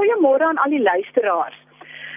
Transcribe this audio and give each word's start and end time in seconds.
Goeiemôre 0.00 0.44
aan 0.44 0.56
al 0.64 0.72
die 0.72 0.80
luisteraars. 0.80 1.56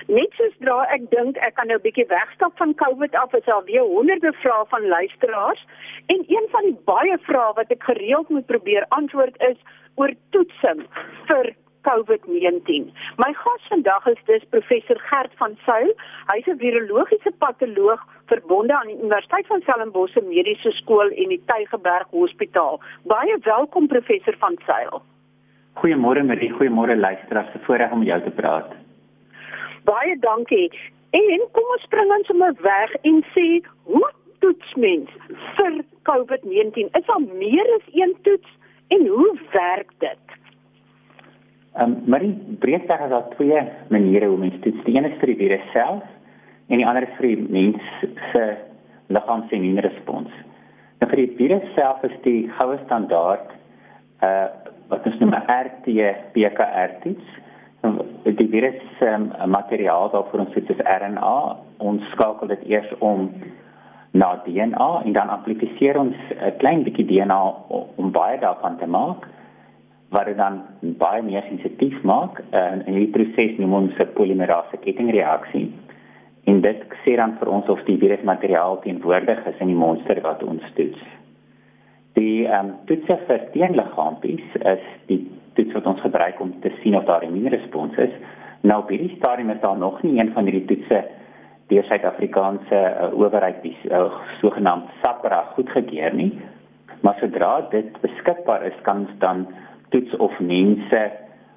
Net 0.08 0.36
soos 0.40 0.54
dra 0.64 0.76
ek 0.96 1.10
dink 1.12 1.40
ek 1.48 1.58
kan 1.58 1.68
nou 1.68 1.76
'n 1.80 1.84
bietjie 1.84 2.06
wegstap 2.12 2.54
van 2.62 2.72
COVID 2.82 3.16
af 3.22 3.34
is 3.40 3.44
daar 3.50 3.66
weer 3.68 3.84
honderde 3.96 4.32
vrae 4.44 4.66
van 4.74 4.88
luisteraars 4.88 5.66
en 6.14 6.24
een 6.36 6.48
van 6.54 6.64
die 6.70 6.80
baie 6.92 7.18
vrae 7.28 7.52
wat 7.60 7.76
ek 7.76 7.84
gereeld 7.84 8.30
moet 8.30 8.46
probeer 8.46 8.86
antwoord 9.00 9.36
is 9.50 9.60
oor 9.96 10.16
toetsing 10.32 10.88
vir 11.28 11.52
COVID-19. 11.90 12.90
My 13.18 13.32
gas 13.44 13.68
vandag 13.68 14.08
is 14.16 14.26
dus 14.32 14.50
professor 14.50 15.00
Gert 15.12 15.34
van 15.36 15.58
Sail. 15.66 15.94
Hy's 16.32 16.48
'n 16.48 16.64
virologiese 16.66 17.32
patoloog 17.38 18.02
verbonde 18.32 18.74
aan 18.74 18.88
die 18.88 19.02
Universiteit 19.04 19.48
van 19.48 19.62
Stellenbosch 19.62 20.16
Mediese 20.22 20.72
Skool 20.72 21.10
en 21.10 21.30
die 21.36 21.44
Tygerberg 21.46 22.08
Hospitaal. 22.10 22.80
Baie 23.04 23.38
welkom 23.42 23.88
professor 23.88 24.36
van 24.40 24.58
Sail. 24.66 25.04
Goeiemôre 25.74 26.24
Marie, 26.24 26.52
goeiemôre 26.52 26.96
luisteraars. 26.96 27.54
'n 27.56 27.64
Voorreg 27.66 27.92
om 27.92 28.04
jou 28.04 28.22
te 28.22 28.30
praat. 28.32 28.70
Baie 29.84 30.20
dankie. 30.20 30.72
En 31.12 31.40
kom 31.52 31.64
ons 31.76 31.84
spring 31.84 32.12
ons 32.12 32.28
sommer 32.28 32.54
weg 32.62 32.94
en 33.02 33.24
sê 33.34 33.62
hoe 33.84 34.10
toets 34.40 34.74
mens 34.76 35.10
vir 35.58 35.84
COVID-19? 36.10 36.90
Is 36.98 37.06
daar 37.06 37.22
meer 37.22 37.68
as 37.78 37.88
een 37.94 38.16
toets 38.22 38.50
en 38.88 39.08
hoe 39.08 39.38
werk 39.52 39.92
dit? 39.98 40.26
Ehm 41.76 41.92
um, 41.92 42.04
maar 42.08 42.20
die 42.20 42.36
breedweg 42.60 43.00
is 43.00 43.10
daar 43.10 43.30
twee 43.30 43.62
maniere 43.90 44.28
hoe 44.28 44.38
mens 44.38 44.60
toets. 44.62 44.84
Die 44.84 44.98
een 44.98 45.06
is 45.06 45.20
vir 45.20 45.34
die 45.34 45.42
virus 45.42 45.72
self 45.72 46.04
en 46.68 46.78
die 46.78 46.88
ander 46.88 47.08
is 47.08 47.16
vir 47.18 47.28
die 47.28 47.46
mens 47.50 47.82
se 48.32 48.44
liggaamsimmuunrespons. 49.08 50.34
Nou 51.00 51.10
vir 51.12 51.22
die 51.26 51.34
virus 51.38 51.66
self 51.76 52.04
is 52.04 52.14
die 52.28 52.50
goue 52.60 52.78
standaard 52.86 53.50
uh 54.24 54.48
wat 54.88 55.06
ons 55.06 55.20
noem 55.20 55.34
RT-PCR 55.34 56.96
toets. 57.04 57.28
Die 58.24 58.48
virus 58.48 58.82
um, 59.04 59.32
materiaal 59.52 60.10
waarvoor 60.14 60.46
ons 60.46 60.54
toets 60.56 60.70
is 60.76 60.86
RNA. 60.88 61.36
Ons 61.78 62.06
skakel 62.16 62.48
dit 62.48 62.66
eers 62.72 62.92
om 63.00 63.30
na 64.14 64.42
DNA 64.46 64.90
en 65.06 65.14
dan 65.14 65.30
amplifiseer 65.30 65.98
ons 66.00 66.16
'n 66.32 66.58
klein 66.58 66.84
bietjie 66.84 67.06
DNA 67.06 67.44
om 67.96 68.12
baie 68.12 68.40
daarvan 68.40 68.78
te 68.78 68.86
maak 68.86 69.28
wat 70.14 70.26
dit 70.26 70.38
dan 70.38 70.62
baie 70.82 71.22
meer 71.22 71.44
sensitief 71.48 72.02
maak 72.04 72.42
en 72.52 72.86
in 72.86 72.94
hierdie 72.94 73.14
proses 73.16 73.58
noem 73.58 73.74
ons 73.74 73.98
'n 74.00 74.14
polimerase 74.14 74.78
kettingreaksie. 74.78 75.72
En 76.44 76.62
dit 76.62 76.80
sê 77.04 77.16
dan 77.16 77.38
vir 77.40 77.50
ons 77.50 77.70
of 77.70 77.84
die 77.86 77.98
virusmateriaal 77.98 78.80
teenwoordig 78.80 79.46
is 79.46 79.60
in 79.60 79.68
die 79.68 79.82
monster 79.86 80.22
wat 80.22 80.44
ons 80.44 80.64
toets. 80.76 81.02
Die 82.14 82.46
ehm 82.46 82.66
um, 82.66 82.76
toets 82.86 83.10
vir 83.28 83.42
teenliggaampies 83.54 84.56
is 84.62 84.86
die 85.10 85.22
toets 85.58 85.74
wat 85.74 85.86
ons 85.86 86.02
gebruik 86.02 86.40
om 86.42 86.54
te 86.62 86.72
sien 86.82 86.96
of 86.98 87.06
daar 87.06 87.24
'n 87.24 87.34
immuunrespons 87.34 87.98
is. 87.98 88.14
Nou 88.62 88.84
by 88.86 88.98
die 88.98 89.16
stadium 89.18 89.50
is 89.50 89.62
daar 89.62 89.78
nog 89.78 90.02
nie 90.04 90.20
een 90.20 90.32
van 90.34 90.46
hierdie 90.46 90.66
toetse 90.66 91.04
deur 91.68 91.84
Suid-Afrikaanse 91.84 92.76
uh, 92.76 93.20
owerheid 93.20 93.62
die 93.62 93.78
uh, 93.90 94.14
sogenaamde 94.42 94.88
SAPRA 95.02 95.44
goedgekeur 95.56 96.14
nie. 96.14 96.32
Maar 97.02 97.18
sodra 97.20 97.62
dit 97.70 98.02
beskikbaar 98.02 98.64
is, 98.66 98.82
kan 98.82 98.98
ons 98.98 99.18
dan 99.20 99.48
toets 99.90 100.16
of 100.16 100.40
mense 100.40 101.12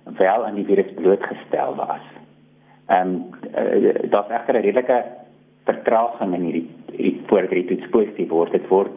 wel 0.05 0.45
aan 0.47 0.55
die 0.55 0.65
virus 0.65 0.93
blootgestel 0.95 1.75
was. 1.75 2.05
Ehm 2.87 3.09
um, 3.09 3.25
uh, 3.59 4.11
daar's 4.11 4.31
egter 4.31 4.55
'n 4.55 4.63
redelike 4.63 5.05
vertraging 5.65 6.35
in 6.35 6.43
hierdie 6.43 7.21
voordat 7.27 7.51
die 7.51 7.65
toets 7.65 7.89
positief 7.89 8.29
word. 8.29 8.53
Dit 8.53 8.69
word 8.69 8.93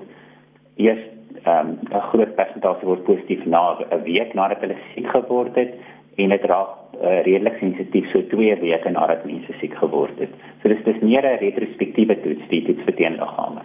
eers 0.76 1.06
ehm 1.44 1.68
um, 1.68 1.80
'n 1.92 2.02
groot 2.12 2.36
persentasie 2.36 2.88
word 2.88 3.04
positief 3.04 3.46
na 3.46 3.78
'n 3.92 4.04
week 4.04 4.34
nadat 4.34 4.62
hulle 4.62 4.78
siek 4.94 5.08
geword 5.08 5.56
het 5.56 5.74
en 6.16 6.30
dit 6.30 6.46
raak 6.52 6.70
uh, 7.02 7.22
redelik 7.24 7.58
sensitief 7.60 8.10
so 8.12 8.22
2 8.22 8.56
weke 8.62 8.90
nadat 8.90 9.26
mense 9.26 9.54
siek 9.60 9.76
geword 9.82 10.20
het. 10.20 10.34
So 10.62 10.70
dis 10.70 10.84
dis 10.84 11.02
meer 11.02 11.24
'n 11.24 11.40
retrospektiewe 11.44 12.22
toets, 12.22 12.48
die 12.50 12.64
toets 12.66 12.84
vir 12.84 12.96
teenliggame. 12.96 13.62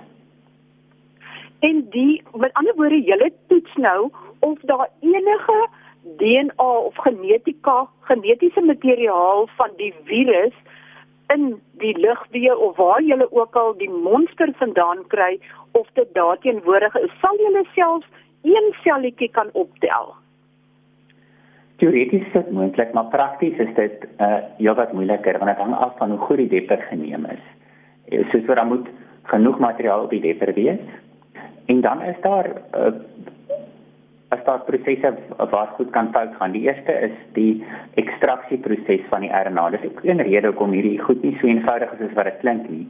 En 1.60 1.86
die 1.90 2.22
met 2.34 2.52
ander 2.52 2.74
woorde, 2.76 3.00
julle 3.02 3.32
toets 3.48 3.74
nou 3.74 4.10
of 4.40 4.58
daar 4.60 4.88
enige 5.00 5.68
DNA 6.18 6.70
of 6.88 6.96
genetika, 6.96 7.88
genetiese 8.00 8.60
materiaal 8.60 9.48
van 9.56 9.70
die 9.76 9.94
virus 10.04 10.54
in 11.32 11.60
die 11.80 11.94
lugweë 11.98 12.54
of 12.66 12.76
waar 12.76 13.02
jy 13.02 13.18
ook 13.30 13.56
al 13.56 13.72
die 13.78 13.90
monster 13.90 14.52
vandaan 14.60 15.06
kry 15.08 15.38
of 15.72 15.88
dit 15.94 16.10
daar 16.14 16.38
teenwoordig 16.38 16.94
is, 17.00 17.14
sal 17.20 17.38
jy 17.40 17.64
selfs 17.74 18.06
een 18.44 18.74
selletjie 18.82 19.30
kan 19.32 19.48
optel. 19.52 20.14
Teoreties 21.76 22.26
is 22.26 22.32
dit 22.32 22.50
moontlik, 22.50 22.92
maar 22.92 23.10
prakties 23.10 23.58
is 23.58 23.72
dit 23.74 24.04
uh 24.22 24.36
heelwat 24.58 24.92
moeiliker 24.92 25.38
want 25.38 25.50
dit 25.50 25.62
hang 25.64 25.74
af 25.74 25.96
van 25.98 26.10
hoe 26.10 26.18
goed 26.26 26.42
die 26.44 26.52
depper 26.52 26.84
geneem 26.90 27.26
is. 27.32 27.42
Eh, 28.08 28.22
soos 28.30 28.44
wat 28.46 28.56
dan 28.56 28.68
moet 28.68 28.88
genoeg 29.32 29.58
materiaal 29.58 30.04
op 30.04 30.10
die 30.10 30.20
depper 30.20 30.54
wees. 30.54 30.84
En 31.66 31.80
dan 31.80 32.02
is 32.02 32.20
daar 32.20 32.50
uh 32.76 32.92
as 34.34 34.44
daar 34.44 34.62
prosesse 34.66 35.14
waar 35.38 35.72
goed 35.76 35.90
kan 35.96 36.10
fout 36.12 36.34
gaan. 36.38 36.52
Die 36.52 36.66
eerste 36.66 36.92
is 37.08 37.16
die 37.38 37.64
ekstraksieproses 38.00 39.06
van 39.10 39.26
die 39.26 39.32
RNA. 39.32 39.70
Dis 39.70 39.86
ook 39.88 40.04
'n 40.04 40.26
rede 40.28 40.46
hoekom 40.46 40.72
hierdie 40.76 40.98
goed 40.98 41.22
nie 41.22 41.36
so 41.40 41.46
eenvoudig 41.46 41.92
is 41.92 42.06
as 42.08 42.14
wat 42.18 42.24
dit 42.24 42.38
klink 42.40 42.68
nie. 42.68 42.88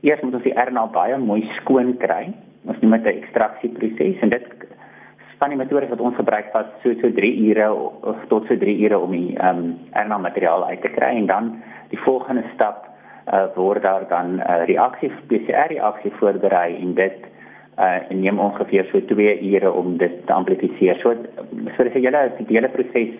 Eers 0.00 0.20
moet 0.20 0.34
ons 0.34 0.42
die 0.42 0.58
RNA 0.66 0.86
baie 0.86 1.18
mooi 1.18 1.42
skoon 1.60 1.96
kry. 1.96 2.32
Ons 2.66 2.80
noem 2.80 2.90
dit 2.90 3.04
'n 3.04 3.18
ekstraksieproses 3.22 4.20
en 4.20 4.28
dit 4.28 4.46
van 5.38 5.48
die 5.48 5.58
metodes 5.58 5.88
wat 5.88 6.00
ons 6.00 6.16
gebruik 6.16 6.48
vat 6.52 6.68
so 6.82 6.92
so 7.00 7.12
3 7.12 7.30
ure 7.48 7.68
of 8.10 8.16
tot 8.28 8.46
so 8.48 8.56
3 8.56 8.84
ure 8.84 8.98
om 8.98 9.10
die 9.10 9.36
ehm 9.36 9.58
um, 9.58 9.78
RNA 9.92 10.18
materiaal 10.18 10.66
uit 10.66 10.82
te 10.82 10.88
kry 10.88 11.12
en 11.16 11.26
dan 11.26 11.62
die 11.88 11.98
volgende 11.98 12.44
stap 12.54 12.86
uh, 13.32 13.46
word 13.54 13.82
daar 13.82 14.08
dan 14.08 14.36
'n 14.36 14.40
uh, 14.40 14.64
reaksie 14.64 15.10
PCR 15.28 15.68
reaksie 15.68 16.12
voorberei 16.18 16.76
en 16.82 16.94
dit 16.94 17.35
uh 17.78 18.10
en 18.10 18.20
neem 18.20 18.38
ongeveer 18.40 18.88
so 18.92 19.00
2 19.04 19.40
ure 19.52 19.72
om 19.72 19.96
dit 19.96 20.26
te 20.26 20.32
amplifiseer. 20.32 20.96
So 21.02 21.14
so 21.76 21.84
dis 21.84 21.94
'n 21.94 22.04
hele 22.04 22.30
die 22.38 22.56
hele 22.56 22.68
proses 22.68 23.14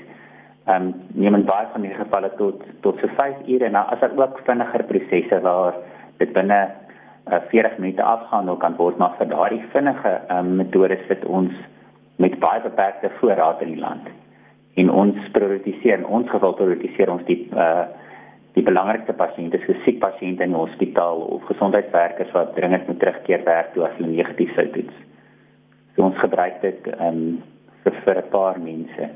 ehm 0.66 0.82
um, 0.82 0.94
neem 1.14 1.34
in 1.34 1.44
baie 1.44 1.66
van 1.72 1.82
die 1.82 1.94
gevalle 1.94 2.30
tot 2.36 2.62
tot 2.80 2.98
so 3.00 3.08
5 3.16 3.34
ure. 3.46 3.68
Nou 3.70 3.84
as 3.90 4.00
daar 4.00 4.16
ook 4.16 4.40
vinniger 4.44 4.84
prosesse 4.84 5.40
waar 5.40 5.74
dit 6.18 6.32
binne 6.32 6.70
uh, 7.32 7.40
40 7.48 7.78
minute 7.78 8.02
afgehandel 8.02 8.56
kan 8.56 8.76
word, 8.76 8.98
maar 8.98 9.14
vir 9.18 9.28
daardie 9.28 9.64
vinnige 9.72 10.20
ehm 10.28 10.38
um, 10.38 10.56
metodes 10.56 11.06
sit 11.08 11.24
ons 11.24 11.52
met 12.16 12.38
baie 12.38 12.60
beperkte 12.60 13.10
voorraad 13.20 13.62
in 13.62 13.68
die 13.68 13.80
land. 13.80 14.08
En 14.74 14.90
ons 14.90 15.30
prioritiseer, 15.32 15.98
in 15.98 16.06
ons 16.06 16.30
geval 16.30 16.52
prioritiseer 16.52 17.10
ons 17.10 17.24
die 17.24 17.48
uh 17.52 17.86
die 18.56 18.64
belangrikste 18.64 19.12
pasiënte, 19.12 19.60
so 19.66 19.76
siek 19.84 19.98
pasiënte 20.00 20.46
in 20.46 20.54
die 20.54 20.60
hospitaal 20.60 21.20
of 21.36 21.44
gesondheidswerkers 21.50 22.32
wat 22.32 22.54
dringend 22.56 22.88
moet 22.88 23.02
terugkeer 23.02 23.44
werk 23.44 23.74
toe 23.74 23.84
as 23.84 23.94
hulle 23.98 24.14
negatief 24.14 24.54
sou 24.56 24.64
toets. 24.72 25.04
So 25.94 26.06
ons 26.08 26.16
gebruik 26.22 26.62
dit 26.64 26.88
um 26.96 27.20
vir, 27.84 27.94
vir 28.04 28.22
'n 28.22 28.30
paar 28.32 28.58
mense. 28.60 29.10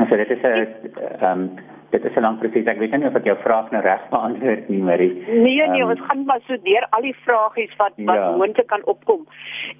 En 0.00 0.06
so 0.08 0.16
dit 0.16 0.30
is 0.30 0.42
'n 0.42 1.24
um 1.24 1.50
dit 1.90 2.04
is 2.04 2.16
'n 2.16 2.20
lang 2.20 2.38
proses. 2.38 2.64
Ek 2.64 2.78
weet 2.78 2.96
nie 2.96 3.06
of 3.06 3.14
ek 3.14 3.24
jou 3.24 3.36
vraag 3.38 3.70
nou 3.70 3.82
reg 3.82 4.08
beantwoord 4.08 4.68
nie, 4.68 4.82
Marie. 4.82 5.12
Nee 5.26 5.68
nee, 5.68 5.82
um, 5.82 5.90
ons 5.90 6.00
gaan 6.00 6.24
maar 6.24 6.40
so 6.46 6.56
deur 6.62 6.86
al 6.90 7.02
die 7.02 7.16
vragies 7.24 7.76
wat 7.76 7.92
wat 7.96 8.14
ja. 8.16 8.30
moontlik 8.36 8.66
kan 8.66 8.84
opkom. 8.84 9.26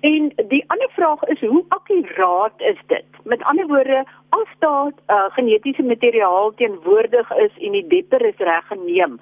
En 0.00 0.32
die 0.48 0.64
ander 0.66 0.90
vraag 0.92 1.22
is 1.22 1.40
hoe 1.40 1.64
akkuraat 1.68 2.56
is 2.58 2.80
dit? 2.86 3.08
Met 3.24 3.42
ander 3.42 3.66
woorde, 3.66 4.04
as 4.28 4.50
daar 4.58 4.92
uh, 5.08 5.24
genetiese 5.30 5.82
materiaal 5.82 6.52
teenwoordig 6.54 7.30
is 7.36 7.52
en 7.58 7.72
die 7.72 7.86
depper 7.86 8.26
is 8.26 8.36
reg 8.36 8.66
geneem, 8.66 9.20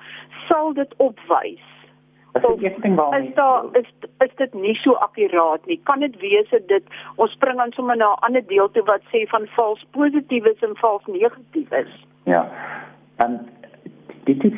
sal 0.48 0.72
dit 0.72 0.94
opwys. 0.96 1.77
So, 2.32 2.54
is 2.60 3.34
daar 3.34 3.64
is 3.72 3.88
is 4.18 4.34
dit 4.36 4.54
nie 4.54 4.74
so 4.74 4.92
akkuraat 4.92 5.66
nie. 5.66 5.80
Kan 5.82 6.00
dit 6.00 6.16
wees 6.20 6.50
dat 6.50 6.68
dit 6.68 6.84
ons 7.16 7.32
spring 7.32 7.60
aan 7.60 7.72
sommer 7.72 7.96
na 7.96 8.12
'n 8.12 8.24
ander 8.26 8.46
deel 8.46 8.70
toe 8.70 8.82
wat 8.82 9.00
sê 9.12 9.26
van 9.28 9.46
vals 9.46 9.86
positief 9.90 10.44
is 10.44 10.60
en 10.62 10.76
vals 10.76 11.06
negatief 11.06 11.72
is? 11.72 12.06
Ja. 12.24 12.48
En 13.16 13.48
dit 14.24 14.44
is 14.44 14.52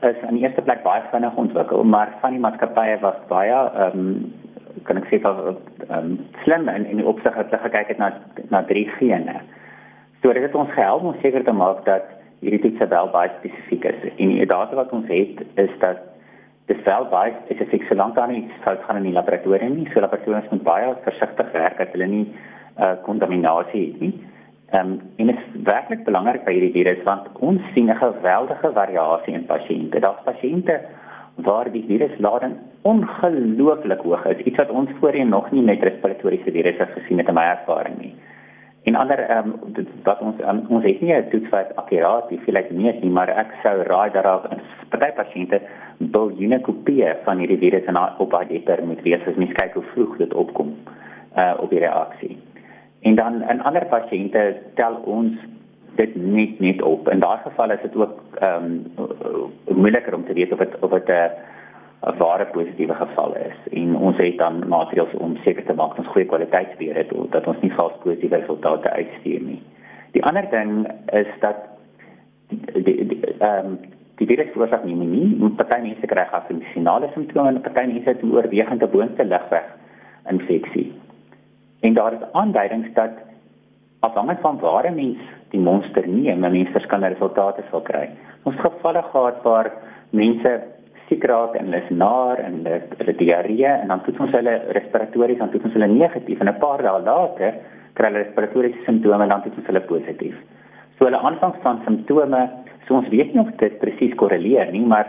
is 0.00 0.22
aan 0.22 0.34
die 0.34 0.42
eerste 0.42 0.62
plek 0.62 0.82
baie 0.82 1.02
vinnig 1.10 1.36
ontwikkel, 1.36 1.84
maar 1.84 2.14
van 2.20 2.30
die 2.30 2.40
maatskappye 2.40 2.98
was 3.00 3.20
baie 3.28 3.52
ehm 3.52 3.98
um, 3.98 4.34
kan 4.82 4.96
ek 4.96 5.08
sê 5.10 5.20
dat 5.22 5.38
ehm 5.88 5.98
um, 5.98 6.18
slim 6.44 6.68
en 6.68 6.86
in 6.86 6.96
die 6.96 7.06
opsig 7.06 7.34
het 7.34 7.54
gekyk 7.62 7.88
het 7.88 7.98
na 7.98 8.12
na 8.48 8.62
drie 8.62 8.88
gene. 8.98 9.40
So 10.22 10.32
dit 10.32 10.42
het 10.42 10.54
ons 10.54 10.72
gehelp 10.72 11.02
om 11.02 11.16
seker 11.22 11.44
te 11.44 11.52
maak 11.52 11.84
dat 11.84 12.04
hierdie 12.40 12.60
toetse 12.60 12.88
wel 12.88 13.08
baie 13.10 13.30
spesifiek 13.38 13.84
is. 13.84 14.00
En 14.16 14.28
die 14.28 14.46
data 14.46 14.74
wat 14.74 14.92
ons 14.92 15.08
het 15.08 15.42
is 15.54 15.78
dat 15.78 15.98
dit 16.66 16.82
wel 16.84 17.06
baie 17.10 17.32
spesifiek 17.44 17.84
so 17.86 17.94
lank 17.94 18.14
daar 18.14 18.30
nie 18.30 18.44
fout 18.64 18.82
gaan 18.86 18.96
in 18.96 19.08
die 19.08 19.16
laboratorium 19.16 19.76
nie. 19.76 19.88
So 19.92 20.00
laboratoriums 20.00 20.50
moet 20.50 20.62
baie 20.66 20.94
versigtig 21.04 21.52
werk 21.52 21.78
dat 21.78 21.92
hulle 21.94 22.06
nie 22.10 22.26
uh, 22.78 22.94
kontaminasie 23.02 23.84
het 23.86 24.00
nie. 24.00 24.14
Ehm 24.74 24.92
um, 24.92 25.00
en 25.16 25.26
dit 25.30 25.36
is 25.38 25.62
werklik 25.62 26.04
belangrik 26.04 26.44
by 26.44 26.52
hierdie 26.56 26.74
virus 26.74 27.02
want 27.06 27.28
ons 27.38 27.62
sien 27.74 27.90
'n 27.90 28.00
geweldige 28.02 28.72
variasie 28.72 29.34
in 29.34 29.46
pasiënte. 29.46 30.00
Daar's 30.00 30.24
pasiënte 30.24 30.80
waar 31.36 31.70
die 31.72 31.84
viruslading 31.86 32.56
ongelooflik 32.82 34.00
hoog 34.00 34.24
is, 34.26 34.38
iets 34.38 34.56
wat 34.56 34.70
ons 34.70 34.90
voorheen 35.00 35.28
nog 35.28 35.50
nie 35.50 35.62
met 35.62 35.82
respiratoriese 35.82 36.50
virusse 36.50 36.86
gesien 36.86 37.18
het 37.18 37.28
in 37.28 37.34
my 37.34 37.42
ervaring 37.42 37.98
nie. 37.98 38.14
En 38.86 38.94
ander 38.94 39.18
ehm 39.18 39.52
um, 39.74 39.86
wat 40.02 40.20
ons 40.22 40.36
um, 40.46 40.60
ons 40.68 40.84
het 40.84 41.00
nie 41.00 41.14
'n 41.14 41.28
toets 41.30 41.48
wat 41.50 41.76
akkuraat 41.76 42.30
is, 42.30 42.46
like 42.46 42.72
nie 42.72 42.92
nie, 43.00 43.10
maar 43.10 43.28
ek 43.28 43.50
sou 43.62 43.82
raai 43.82 44.10
dat 44.10 44.22
daar 44.22 44.46
party 44.88 45.10
pasiënte 45.16 45.60
biljoene 45.98 46.60
kopieë 46.60 47.16
van 47.24 47.38
hierdie 47.38 47.58
virus 47.58 47.88
in 47.90 47.98
op 48.18 48.32
haar 48.32 48.46
dieper 48.48 48.84
moet 48.86 49.02
wees 49.02 49.26
as 49.26 49.34
mens 49.34 49.52
kyk 49.52 49.74
hoe 49.74 49.82
vroeg 49.82 50.16
dit 50.16 50.34
opkom 50.34 50.74
uh 51.36 51.54
op 51.58 51.70
die 51.70 51.78
reaksie. 51.78 52.38
En 53.02 53.14
dan 53.14 53.42
in 53.50 53.62
ander 53.62 53.86
pasiënte 53.86 54.56
tel 54.74 54.94
ons 55.04 55.34
dit 55.96 56.16
nie 56.16 56.56
net 56.58 56.82
op. 56.82 57.08
In 57.08 57.20
daardie 57.20 57.50
geval 57.50 57.70
is 57.70 57.82
dit 57.82 57.96
ook 57.96 58.20
ehm 58.38 58.64
um, 58.64 59.82
moeiliker 59.82 60.14
om 60.14 60.24
te 60.24 60.32
weet 60.32 60.52
of 60.52 60.58
dit 60.58 60.78
of 60.80 60.90
dit 60.90 61.08
'n 61.08 61.12
uh, 61.12 61.30
'n 62.02 62.18
ware 62.18 62.46
positiewe 62.46 62.94
geval 62.94 63.34
is 63.36 63.72
en 63.72 63.96
ons 63.96 64.16
het 64.16 64.38
dan 64.38 64.68
maatreëls 64.68 65.14
om 65.14 65.36
seker 65.44 65.64
te 65.64 65.74
maak 65.74 65.98
ons 65.98 66.06
goeie 66.06 66.26
kwaliteitsbeheer 66.26 66.96
het 66.96 67.12
dat 67.30 67.46
ons 67.46 67.60
nie 67.60 67.72
vals 67.72 67.92
positiewe 68.02 68.36
resultate 68.36 68.90
uitstuur 68.90 69.40
nie. 69.40 69.62
Die 70.12 70.24
ander 70.24 70.50
ding 70.50 70.86
is 71.12 71.26
dat 71.40 71.56
die 72.48 73.20
ehm 73.38 73.74
die, 73.74 73.94
die 74.16 74.26
virus 74.26 74.52
veroorsaak 74.52 74.82
pneumonie, 74.82 75.50
party 75.56 75.80
mense 75.82 76.06
kry 76.06 76.24
gastrointestinale 76.30 77.10
simptome 77.14 77.48
en 77.48 77.60
party 77.60 77.86
mense 77.86 78.08
het 78.08 78.22
'n 78.22 78.32
oorwegende 78.32 78.86
boonste 78.86 79.24
ligweg 79.24 79.66
infeksie. 80.30 80.92
En 81.80 81.94
daar 81.94 82.12
is 82.12 82.32
aanduidings 82.32 82.94
dat 82.94 83.10
afhangend 84.00 84.40
van 84.40 84.58
waar 84.58 84.86
'n 84.90 84.94
mens 84.94 85.18
die 85.50 85.60
monster 85.60 86.08
neem, 86.08 86.38
mense 86.40 86.72
verskillende 86.72 87.14
resultate 87.14 87.62
sal 87.70 87.80
kry. 87.80 88.08
Ons 88.42 88.56
gevalle 88.56 89.02
gehad 89.02 89.42
waar 89.42 89.72
mense 90.10 90.60
siek 91.08 91.24
raak 91.30 91.54
en 91.54 91.68
hulle 91.68 91.82
is 91.84 91.90
naar 91.90 92.40
en 92.42 92.60
hulle 92.66 93.14
diarree 93.20 93.70
en 93.70 93.88
dan 93.92 94.02
toets 94.04 94.20
ons 94.26 94.34
hulle 94.34 94.54
respiratories 94.78 95.38
dan 95.38 95.50
toets 95.50 95.68
ons 95.68 95.76
hulle 95.78 95.90
negatief 95.92 96.40
en 96.40 96.48
'n 96.48 96.58
paar 96.58 96.82
dae 96.82 97.02
later 97.02 97.54
kry 97.94 98.10
hulle 98.10 98.24
respiratoriese 98.24 98.84
simptome 98.84 99.22
en 99.22 99.28
dan 99.28 99.42
toets 99.42 99.58
ons 99.58 99.66
hulle 99.66 99.80
positief. 99.80 100.36
So 100.98 101.04
hulle 101.04 101.20
aanvangs 101.20 101.60
van 101.62 101.80
simptome, 101.84 102.42
so 102.86 102.94
ons 102.94 103.08
weet 103.08 103.34
nie 103.34 103.42
of 103.42 103.50
dit 103.62 103.78
presies 103.78 104.14
korreleer 104.14 104.72
nie, 104.72 104.84
maar 104.86 105.06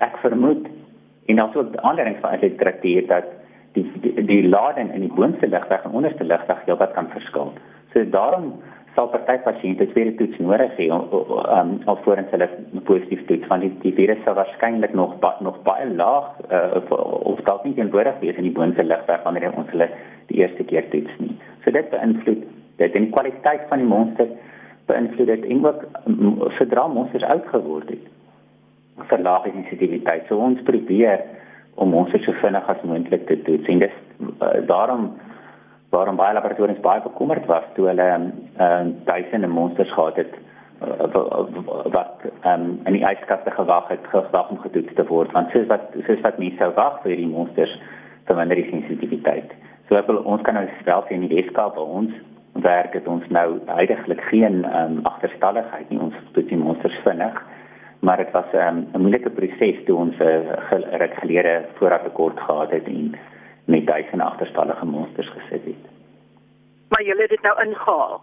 ek 0.00 0.16
vermoed 0.24 0.66
en 1.26 1.38
also 1.38 1.66
ander 1.82 2.04
ding 2.04 2.18
van 2.20 2.40
dit 2.40 2.58
trakteer 2.58 3.06
dat 3.06 3.24
die 3.74 3.86
die, 4.02 4.24
die 4.26 4.42
lading 4.48 4.92
in 4.94 5.06
die 5.06 5.14
boonste 5.14 5.48
ligweg 5.48 5.84
en 5.84 5.96
onderste 6.00 6.24
ligweg 6.24 6.64
heelwat 6.66 6.92
kan 6.96 7.08
verskil. 7.14 7.52
So 7.92 8.04
daarom 8.04 8.52
sal 8.94 9.08
party 9.08 9.38
pasiënte 9.46 9.86
tweede 9.92 10.12
toets 10.18 10.40
nodig 10.44 10.72
hê 10.76 10.86
um, 10.92 11.70
alvorens 11.88 12.32
hulle 12.34 12.48
positief 12.88 13.22
toets 13.28 13.48
want 13.48 13.64
die, 13.64 13.72
die 13.84 13.94
virus 13.96 14.20
sal 14.26 14.36
waarskynlik 14.36 14.92
nog 14.98 15.14
ba, 15.22 15.32
nog 15.40 15.56
baie 15.68 15.86
laag 15.88 16.28
uh, 16.50 16.80
of, 16.80 16.92
of 17.32 17.40
dalk 17.48 17.64
nie 17.64 17.74
teenwoordig 17.78 18.20
wees 18.20 18.36
in 18.36 18.48
die 18.48 18.56
boonste 18.58 18.84
ligweg 18.84 19.24
wanneer 19.24 19.56
ons 19.56 19.70
hulle 19.72 19.88
die 20.28 20.42
eerste 20.42 20.66
keer 20.68 20.88
toets 20.92 21.20
nie. 21.22 21.32
So 21.64 21.72
dit 21.72 21.88
beïnvloed 21.94 22.44
dit 22.82 22.98
en 22.98 23.06
die 23.08 23.14
kwaliteit 23.16 23.64
van 23.72 23.80
die 23.80 23.88
monster 23.88 24.28
beïnvloed 24.90 25.32
dit 25.32 25.48
en 25.54 25.64
ook 25.64 25.84
sodra 26.58 26.86
monsters 26.92 27.24
uitgeword 27.24 27.94
het 27.96 28.10
verlaag 29.08 29.48
die 29.48 29.56
sensitiwiteit. 29.56 30.28
So 30.28 30.36
ons 30.36 30.60
probeer 30.68 31.24
om 31.80 31.94
monsters 31.96 32.28
so 32.28 32.36
vinnig 32.44 32.68
as 32.68 32.84
moontlik 32.84 33.24
te 33.28 33.40
toets 33.46 33.72
en 33.72 33.86
dis 33.86 34.00
uh, 34.28 34.58
daarom 34.68 35.14
waarom 35.92 36.16
baie 36.16 36.34
laboratoriums 36.34 36.80
baie 36.80 37.02
bekommerd 37.04 37.46
was 37.46 37.64
toe 37.76 37.86
hulle 37.90 38.08
ehm 38.12 38.30
uh, 38.66 38.84
duisende 39.04 39.46
monsters 39.46 39.92
gehad 39.92 40.16
het 40.16 40.34
uh, 40.82 41.08
wat 41.96 42.24
ehm 42.24 42.60
um, 42.60 42.80
in 42.84 42.98
die 42.98 43.04
yskaste 43.12 43.50
gewag 43.50 43.88
het 43.88 44.06
gewag 44.14 44.50
om 44.50 44.60
getoets 44.64 44.94
te 44.94 45.06
word 45.12 45.32
want 45.36 45.50
soos 45.52 45.66
wat 45.72 45.84
soos 46.06 46.20
wat 46.26 46.38
mense 46.38 46.56
sou 46.62 46.72
wag 46.78 47.00
vir 47.04 47.16
die 47.16 47.28
monsters 47.36 47.74
verminder 48.24 48.56
die 48.56 48.70
sensitiwiteit. 48.70 49.52
So 49.88 49.98
ek 50.00 50.06
wil 50.08 50.22
ons 50.34 50.42
kan 50.46 50.54
nou 50.54 50.68
self 50.84 51.10
in 51.10 51.26
die 51.26 51.34
Weskaap 51.36 51.74
by 51.76 51.84
ons 52.00 52.12
werk 52.64 52.94
het 52.96 53.08
ons 53.08 53.24
nou 53.28 53.48
eintlik 53.66 54.24
geen 54.30 54.64
ehm 54.64 54.98
um, 54.98 55.02
agterstalligheid 55.12 55.90
nie 55.90 56.00
ons 56.08 56.16
toets 56.32 56.48
die 56.48 56.62
monsters 56.66 57.02
vinnig 57.08 57.42
maar 58.02 58.16
dit 58.16 58.30
was 58.30 58.48
ehm, 58.52 58.76
'n 58.76 58.88
um, 58.94 59.00
moeilike 59.02 59.30
proses 59.30 59.84
toe 59.84 59.96
ons 59.96 60.16
'n 60.18 60.22
uh, 60.22 60.98
ruk 61.02 61.14
gelede 61.20 61.54
vooraf 61.74 62.02
rekord 62.02 62.40
gehad 62.40 62.70
het 62.70 62.86
en 62.86 63.14
met 63.72 63.86
duisende 63.86 64.24
agterstallige 64.24 64.86
monsters 64.86 65.28
gesit 65.28 65.64
het. 65.64 65.84
Maar 66.92 67.02
julle 67.08 67.24
het 67.24 67.34
dit 67.34 67.42
nou 67.42 67.54
ingehaal. 67.64 68.20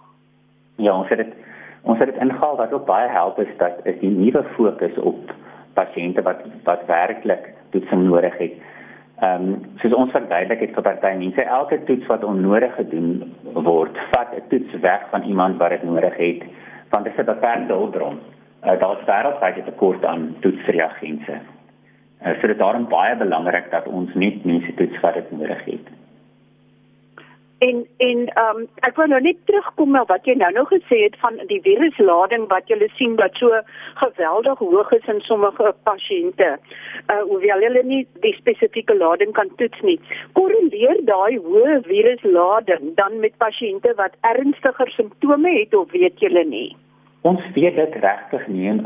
Ja, 0.75 0.97
ons 0.97 1.09
het 1.09 1.17
dit 1.17 1.33
ons 1.81 1.99
het 1.99 2.11
dit 2.11 2.21
ingehaal 2.21 2.57
wat 2.59 2.73
ook 2.75 2.85
baie 2.85 3.09
help 3.09 3.39
is 3.39 3.51
dat 3.57 3.79
is 3.83 3.99
die 3.99 4.11
nuwe 4.11 4.43
fokus 4.55 4.97
op 5.11 5.31
pasiënte 5.79 6.21
wat 6.21 6.41
wat 6.67 6.85
werklik 6.87 7.53
toetsing 7.75 8.03
nodig 8.07 8.37
het. 8.37 8.55
Ehm 9.19 9.47
um, 9.47 9.61
soos 9.81 9.93
ons 9.93 10.11
verduidelik 10.11 10.61
het 10.65 10.75
vir 10.75 10.87
party 10.87 11.13
mense 11.17 11.43
elke 11.43 11.83
toets 11.83 12.05
wat 12.11 12.23
onnodig 12.23 12.75
gedoen 12.75 13.09
word, 13.53 13.97
vat 14.11 14.35
'n 14.35 14.47
toets 14.49 14.73
weg 14.85 15.07
van 15.09 15.23
iemand 15.23 15.57
wat 15.57 15.69
dit 15.69 15.83
nodig 15.83 16.17
het 16.17 16.43
want 16.89 17.03
dit 17.03 17.13
is 17.13 17.19
'n 17.19 17.31
beperkte 17.33 17.73
hulpbron. 17.73 18.19
Uh, 18.65 18.79
daar 18.79 18.97
is 18.99 19.05
wêreldwyd 19.05 19.57
'n 19.57 19.69
tekort 19.71 20.05
aan 20.05 20.35
toetsreagense. 20.39 21.39
Uh, 22.19 22.33
so 22.35 22.47
dit 22.47 22.55
is 22.55 22.57
daarom 22.57 22.87
baie 22.91 23.15
belangrik 23.15 23.71
dat 23.71 23.87
ons 23.87 24.13
net 24.13 24.43
mense 24.45 24.73
toets 24.75 24.99
wat 24.99 25.13
dit 25.13 25.31
nodig 25.31 25.65
het. 25.65 25.87
En 27.59 27.87
en 27.97 28.19
ehm 28.27 28.57
um, 28.57 28.67
ek 28.87 28.95
wil 28.95 29.07
nou 29.11 29.19
net 29.21 29.39
terugkom 29.45 29.91
na 29.91 30.03
wat 30.07 30.27
jy 30.27 30.35
nou 30.39 30.51
nog 30.55 30.69
gesê 30.71 30.99
het 31.01 31.15
van 31.23 31.39
die 31.47 31.59
viruslading 31.63 32.45
wat 32.51 32.71
jy 32.71 32.87
sien 32.95 33.15
wat 33.19 33.35
so 33.41 33.59
geweldig 34.03 34.59
hoog 34.59 34.91
is 34.97 35.09
in 35.13 35.19
sommige 35.27 35.73
pasiënte. 35.89 36.49
Uh 37.13 37.19
hoewel 37.31 37.65
hulle 37.67 37.83
nie 37.83 38.05
die 38.25 38.35
spesifieke 38.37 38.95
lading 38.95 39.31
kan 39.31 39.51
toets 39.55 39.81
nie. 39.81 39.99
Korreleer 40.39 41.03
daai 41.11 41.35
hoë 41.49 41.81
viruslading 41.87 42.95
dan 42.95 43.19
met 43.19 43.35
pasiënte 43.43 43.93
wat 43.99 44.15
ernstiger 44.21 44.95
simptome 44.95 45.51
het 45.59 45.75
of 45.75 45.91
weet 45.91 46.19
julle 46.19 46.45
nie? 46.45 46.75
Ons 47.21 47.43
weet 47.55 47.75
dit 47.75 48.01
regtig 48.07 48.47
nie 48.47 48.79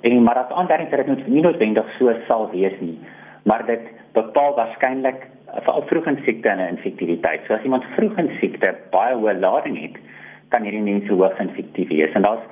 En 0.00 0.22
maar 0.22 0.38
as 0.38 0.52
aanduiding 0.52 0.90
dat 0.90 1.06
dit 1.06 1.26
nie 1.26 1.42
noodwendig 1.42 1.88
so 1.98 2.12
sal 2.26 2.50
wees 2.50 2.76
nie, 2.80 2.98
maar 3.42 3.66
dit 3.66 3.80
bepaal 4.12 4.54
waarskynlik 4.54 5.26
veral 5.58 5.82
vroeg 5.86 6.06
in 6.06 6.18
siekte 6.24 6.48
en 6.48 6.62
infektiwiteit. 6.68 7.40
So 7.46 7.54
as 7.54 7.62
iemand 7.62 7.84
vroeg 7.96 8.18
in 8.18 8.30
siekte 8.40 8.74
baie 8.90 9.14
hoë 9.14 9.38
lading 9.40 9.78
het, 9.80 9.98
kan 10.48 10.66
hierdie 10.66 10.82
mense 10.82 11.12
hoog 11.12 11.38
infektief 11.42 11.88
wees. 11.88 12.14
En 12.18 12.22
daar's 12.22 12.46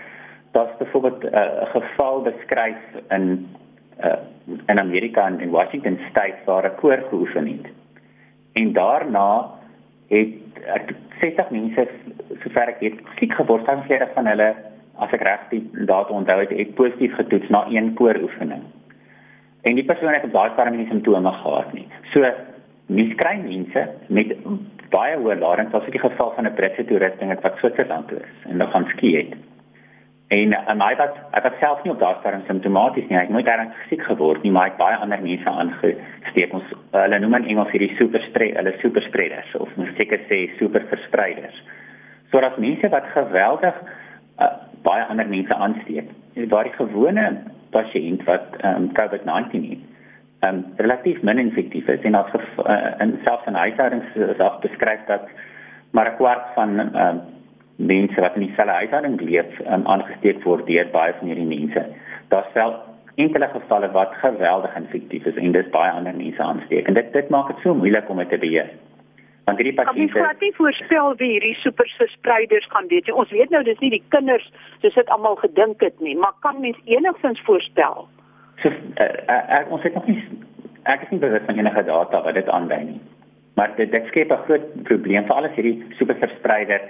daar's 0.53 0.77
byvoorbeeld 0.79 1.25
eh, 1.25 1.41
'n 1.41 1.62
uh, 1.62 1.71
geval 1.71 2.23
beskryf 2.23 2.79
in 3.09 3.49
uh, 4.05 4.12
in 4.67 4.79
Amerika 4.79 5.27
in, 5.29 5.41
in 5.41 5.51
Washington 5.51 5.99
State 6.11 6.39
waar 6.44 6.65
'n 6.65 6.75
koor 6.81 7.05
geoefen 7.09 7.47
het. 7.47 7.67
En 8.53 8.73
daarna 8.73 9.51
het 10.09 10.35
ek 10.65 10.94
60 11.21 11.51
mense 11.51 11.89
sover 12.43 12.69
ek 12.69 12.81
weet 12.81 13.01
siek 13.19 13.33
geword 13.33 13.65
van 13.65 13.83
vele 13.83 14.09
van 14.15 14.27
hulle 14.27 14.55
as 14.99 15.12
ek 15.12 15.23
reg 15.27 15.47
die 15.50 15.62
data 15.87 16.15
onthou 16.15 16.39
het, 16.41 16.50
het 16.50 16.75
positief 16.75 17.15
getoets 17.15 17.49
na 17.55 17.65
een 17.71 17.95
kooroefening. 17.95 18.63
En 19.63 19.75
die 19.75 19.84
persoon 19.84 20.15
het 20.15 20.32
baie 20.32 20.53
sterk 20.53 20.75
simptome 20.89 21.32
gehad 21.43 21.72
nie. 21.72 21.87
So 22.13 22.25
mens 22.87 23.15
kry 23.20 23.37
mense 23.43 23.84
met 24.08 24.32
baie 24.93 25.19
hoë 25.20 25.37
lading, 25.41 25.69
soos 25.70 25.84
in 25.89 25.96
die 25.96 26.01
geval 26.01 26.32
van 26.37 26.46
'n 26.46 26.55
Britse 26.55 26.84
toerusting 26.84 27.34
wat 27.43 27.58
Switserland 27.58 28.08
toe 28.08 28.19
is 28.19 28.51
en 28.51 28.58
dan 28.58 28.70
gaan 28.70 28.87
ski 28.94 29.17
het. 29.17 29.34
En 30.29 30.53
en 30.53 30.81
hy 30.81 30.94
het 30.96 31.17
hy 31.32 31.41
het 31.43 31.55
self 31.61 31.82
nie 31.82 31.93
op 31.93 32.01
daardie 32.01 32.20
stadium 32.20 32.44
simptomaties 32.46 33.06
nie. 33.08 33.17
Hy 33.17 33.22
het 33.22 33.32
nooit 33.32 33.44
daaraan 33.44 33.72
siek 33.89 34.03
geword 34.03 34.43
nie, 34.43 34.53
maar 34.53 34.63
hy 34.63 34.69
het 34.69 34.79
baie 34.79 34.96
ander 34.96 35.22
mense 35.22 35.49
aangesteek. 35.49 36.53
Ons 36.53 36.65
hulle 36.91 37.19
noem 37.19 37.34
in 37.34 37.46
Engels 37.46 37.70
hierdie 37.70 37.96
super 37.96 38.20
spread, 38.20 38.56
hulle 38.56 38.75
super 38.79 39.03
spreaders 39.03 39.55
of 39.56 39.77
mens 39.77 39.96
seker 39.96 40.20
sê 40.29 40.51
super 40.58 40.84
verspreiders. 40.89 41.63
So 42.31 42.41
dat 42.41 42.58
mense 42.58 42.89
wat 42.89 43.05
geweldig 43.15 43.75
uh, 44.41 44.53
baie 44.82 45.05
ander 45.05 45.29
mense 45.29 45.55
aansteek. 45.55 46.11
Waar 46.49 46.65
die 46.65 46.77
gewone 46.79 47.29
pasiënt 47.70 48.25
wat 48.25 48.56
ehm 48.61 48.82
um, 48.82 48.91
COVID-19 48.99 49.70
het, 49.70 49.85
ehm 50.41 50.55
um, 50.55 50.65
relatief 50.77 51.23
min 51.23 51.39
infektief 51.39 51.89
is 51.89 52.03
en 52.03 52.15
as 52.15 52.32
uh, 52.35 52.77
in 52.99 53.19
selfs 53.25 53.47
in 53.47 53.55
huishoudings 53.55 54.15
is 54.15 54.39
ook 54.39 54.61
beskryf 54.61 55.01
dat 55.06 55.29
maar 55.91 56.11
'n 56.11 56.17
kwart 56.17 56.47
van 56.55 56.79
ehm 56.79 57.06
um, 57.06 57.20
mense 57.77 58.20
wat 58.20 58.35
in 58.35 58.47
dieselfde 58.47 58.73
huishouding 58.73 59.20
leef, 59.20 59.61
um, 59.73 59.87
aangesteek 59.87 60.43
word 60.43 60.67
deur 60.67 60.89
baie 60.93 61.15
van 61.19 61.27
hierdie 61.27 61.47
mense. 61.47 61.87
Daar's 62.29 62.53
wel 62.53 62.75
enkele 63.15 63.49
gevalle 63.49 63.91
wat 63.91 64.15
geweldig 64.15 64.77
infektief 64.77 65.25
is 65.25 65.37
en 65.37 65.53
dit 65.53 65.70
baie 65.70 65.91
ander 65.91 66.15
mense 66.15 66.43
aansteek. 66.43 66.87
En 66.87 66.94
dit 66.94 67.13
dit 67.13 67.29
maak 67.29 67.47
dit 67.47 67.56
so 67.63 67.75
moeilik 67.75 68.08
om 68.08 68.17
dit 68.17 68.29
te 68.29 68.39
beheer 68.39 68.70
want 69.48 69.60
hierdie 69.60 69.76
pasiënte 69.78 70.20
Ons 70.20 70.26
kan 70.26 70.40
nie 70.44 70.52
voorspel 70.58 71.17
wie 71.22 71.31
hierdie 71.34 71.56
superverspreiders 71.62 72.69
gaan 72.74 72.88
wees 72.93 73.06
nie. 73.08 73.17
Ons 73.22 73.32
weet 73.34 73.55
nou 73.55 73.62
dis 73.67 73.81
nie 73.84 73.93
die 73.96 74.05
kinders 74.14 74.46
soos 74.82 74.96
dit 74.98 75.12
almal 75.14 75.38
gedink 75.40 75.82
het 75.84 75.96
nie, 76.05 76.17
maar 76.20 76.36
kan 76.44 76.60
mens 76.64 76.78
enigstens 76.84 77.40
voorspel? 77.48 78.06
So 78.62 78.70
uh, 78.70 79.08
uh, 79.34 79.64
ons 79.74 79.84
het 79.86 79.96
nog 79.96 80.06
nie 80.10 80.19
ek 80.88 81.05
is 81.05 81.10
nie 81.12 81.20
bewus 81.22 81.44
van 81.46 81.58
enige 81.60 81.84
data 81.84 82.22
wat 82.24 82.36
dit 82.38 82.48
aandui 82.48 82.81
nie. 82.93 83.00
Maar 83.58 83.74
dit 83.76 83.90
dit 83.93 84.06
skep 84.12 84.32
'n 84.32 84.44
groot 84.46 84.67
probleem 84.90 85.26
vir 85.26 85.36
alles 85.36 85.56
hierdie 85.56 85.84
superverspreider 85.98 86.81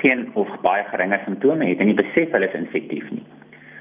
geen 0.00 0.30
of 0.34 0.48
baie 0.62 0.84
geringe 0.90 1.20
simptome 1.24 1.66
het 1.66 1.80
en 1.80 1.86
nie 1.86 2.00
besef 2.02 2.32
hulle 2.32 2.48
is 2.48 2.60
infektief 2.60 3.10
nie. 3.10 3.24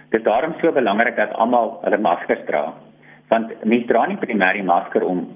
Dit 0.10 0.20
is 0.20 0.26
daarom 0.26 0.54
so 0.62 0.72
belangrik 0.72 1.16
dat 1.16 1.34
almal 1.34 1.80
hulle 1.84 1.98
maskers 1.98 2.46
dra 2.46 2.74
want 3.30 3.54
mense 3.66 3.88
dra 3.88 4.06
nie 4.06 4.18
primêr 4.22 4.54
die 4.54 4.68
masker 4.68 5.04
om 5.04 5.28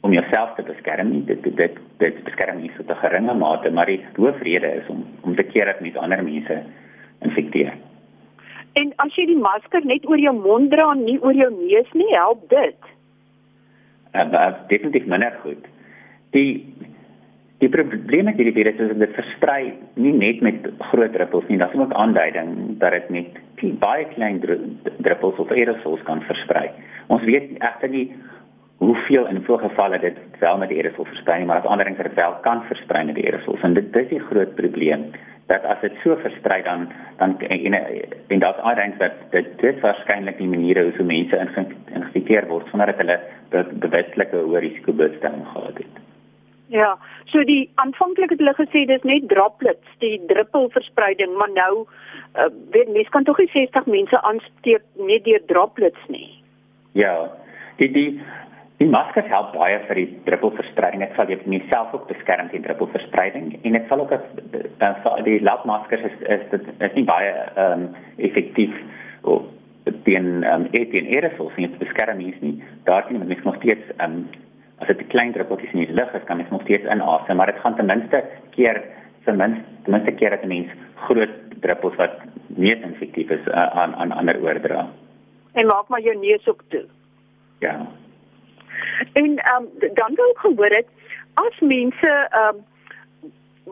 om 0.00 0.12
jouself 0.12 0.54
te 0.54 0.62
beskerm 0.62 1.10
nie. 1.10 1.24
Dit 1.24 1.42
dit 1.42 1.78
dit 1.98 2.24
beskerm 2.24 2.60
nie 2.60 2.70
tot 2.76 2.90
'n 2.90 3.02
geringe 3.02 3.34
mate, 3.34 3.70
maar 3.70 3.86
die 3.86 4.04
hoofrede 4.16 4.74
is 4.80 4.88
om 4.88 5.06
om 5.22 5.36
te 5.36 5.42
keer 5.42 5.64
dat 5.64 5.80
mense 5.80 5.98
ander 5.98 6.24
mense 6.24 6.62
infekteer. 7.20 7.72
En 8.72 8.92
as 8.96 9.14
jy 9.14 9.26
die 9.26 9.40
masker 9.40 9.84
net 9.84 10.04
oor 10.08 10.18
jou 10.18 10.34
mond 10.34 10.70
dra 10.70 10.90
en 10.92 11.04
nie 11.04 11.18
oor 11.22 11.32
jou 11.32 11.50
neus 11.50 11.92
nie, 11.92 12.10
help 12.14 12.48
dit. 12.48 12.76
Uh, 14.12 14.20
uh, 14.32 14.52
definitief 14.68 15.06
minder 15.06 15.32
goed. 15.42 15.64
Die 16.36 16.74
die 17.58 17.70
probleem 17.72 18.28
met 18.28 18.36
hierdie 18.36 18.52
virus 18.52 18.80
is 18.84 18.90
dat 18.92 18.98
dit 19.00 19.14
versprei 19.16 19.72
nie 19.94 20.12
net 20.12 20.42
met 20.44 20.66
groot 20.90 21.12
druppels 21.12 21.46
nie, 21.48 21.56
daar's 21.56 21.78
ook 21.78 21.94
aanduiding 21.96 22.50
dat 22.82 22.92
dit 22.92 23.08
met 23.08 23.38
baie 23.80 24.04
klein 24.12 24.42
druppels 24.44 25.38
of 25.40 25.50
aerosols 25.50 26.02
kan 26.04 26.20
versprei. 26.28 26.68
Ons 27.08 27.24
weet 27.24 27.54
egter 27.56 27.88
nie 27.88 28.10
hoeveel 28.78 29.26
in 29.26 29.42
veel 29.42 29.58
gevalle 29.58 29.98
dit 29.98 30.16
wel 30.38 30.58
met 30.58 30.68
die 30.68 30.78
aerosol 30.82 31.04
versprei 31.04 31.38
nie, 31.38 31.46
maar 31.46 31.62
as 31.62 31.70
ander 31.70 31.88
dinge 31.88 32.10
wel 32.14 32.34
kan 32.44 32.62
versprei 32.68 33.04
met 33.04 33.14
die 33.14 33.24
aerosols 33.24 33.62
en 33.62 33.74
dit 33.74 33.92
dis 33.92 34.08
die 34.08 34.20
groot 34.28 34.54
probleem 34.54 35.10
dat 35.46 35.64
as 35.64 35.80
dit 35.80 35.94
so 36.02 36.16
versprei 36.22 36.62
dan 36.62 36.88
dan 37.16 37.38
en 37.38 37.74
en 38.28 38.38
daar's 38.38 38.58
aanduidings 38.58 38.98
dat 38.98 39.12
dit 39.30 39.58
dit 39.60 39.80
waarskynlik 39.80 40.38
die 40.38 40.48
maniere 40.48 40.82
hoe 40.82 40.92
so 40.96 41.04
mense 41.04 41.48
geïnfekteer 41.54 42.48
word 42.48 42.66
sonder 42.70 42.92
dat 42.92 43.00
hulle 43.04 43.20
bewuslike 43.84 44.36
hoë 44.36 44.60
risiko 44.66 44.92
blootstelling 44.92 45.46
gehad 45.52 45.78
het. 45.78 46.02
Ja, 46.68 46.98
so 47.30 47.44
die 47.46 47.70
aanvanklik 47.74 48.30
het 48.34 48.42
hulle 48.42 48.54
gesê 48.58 48.84
dis 48.90 49.02
net 49.06 49.28
droplets, 49.30 49.92
die 50.02 50.18
druppelverspreiding, 50.26 51.36
maar 51.38 51.52
nou 51.54 51.84
uh, 51.84 52.48
weet 52.74 52.90
mense 52.92 53.10
kan 53.14 53.24
tog 53.24 53.38
nie 53.38 53.50
60 53.52 53.86
mense 53.86 54.22
aansteek 54.22 54.82
net 54.98 55.24
deur 55.24 55.44
droplets 55.46 56.08
nie. 56.08 56.42
Ja. 56.92 57.30
Die 57.78 57.90
die 57.92 58.20
Die 58.76 58.88
masker 58.88 59.24
help 59.24 59.54
baie 59.56 59.78
vir 59.88 59.96
die 59.96 60.08
druppelverspreiding. 60.26 61.00
Dit 61.00 61.14
sal 61.16 61.30
jou 61.32 61.60
self 61.70 61.94
ook 61.96 62.08
beskerm 62.10 62.50
teen 62.52 62.62
druppelverspreiding 62.62 63.54
en 63.62 63.72
dit 63.72 63.86
sal 63.88 64.02
ook 64.04 64.12
as 64.12 64.26
uh, 64.84 65.14
die 65.24 65.40
labmaskers 65.40 66.04
is 66.04 66.16
is 66.28 66.44
dit 66.50 66.66
is 66.84 66.96
nie 66.98 67.06
baie 67.08 67.30
ehm 67.32 67.72
um, 67.72 67.86
effektief 68.16 68.74
of 69.22 69.46
teen 70.04 70.44
ehm 70.44 70.66
um, 70.66 70.90
teen 70.92 71.08
aerosols 71.08 71.56
nie, 71.56 71.70
dit 71.70 71.78
beskerm 71.78 72.20
nie 72.20 72.34
nie. 72.40 72.62
Daar 72.84 73.06
sien 73.08 73.24
mens 73.24 73.48
nog 73.48 73.56
steeds 73.62 73.96
ehm 73.96 74.12
um, 74.12 74.28
as 74.78 74.86
dit 74.86 75.00
'n 75.00 75.08
klein 75.08 75.32
druppeltjie 75.32 75.72
in 75.72 75.86
die 75.86 75.96
lug 75.96 76.12
is, 76.12 76.24
kan 76.24 76.36
mens 76.36 76.50
nog 76.50 76.62
steeds 76.62 76.84
inasem, 76.84 77.36
maar 77.36 77.52
dit 77.52 77.60
gaan 77.60 77.76
ten 77.76 77.86
minste 77.86 78.24
keer 78.50 78.82
ten 79.24 79.36
minste 79.36 79.64
ten 79.84 79.92
minste 79.92 80.12
keer 80.12 80.30
dat 80.30 80.42
'n 80.42 80.48
mens 80.48 80.68
groot 80.94 81.32
druppels 81.60 81.96
wat 81.96 82.20
nie 82.46 82.76
effektief 82.76 83.30
is 83.30 83.46
uh, 83.46 83.66
aan 83.66 83.94
aan 83.94 84.12
ander 84.12 84.42
oordra. 84.42 84.88
En 85.52 85.66
maak 85.66 85.88
maar 85.88 86.00
jou 86.00 86.16
neus 86.16 86.48
ook 86.48 86.62
toe. 86.68 86.84
Ja. 87.58 87.86
En 89.12 89.36
ehm 89.36 89.62
um, 89.62 89.94
dan 89.94 90.14
wou 90.14 90.30
ek 90.30 90.38
gehoor 90.38 90.74
het 90.80 90.88
as 91.34 91.60
mense 91.60 92.12
ehm 92.30 92.56
um, 92.56 92.64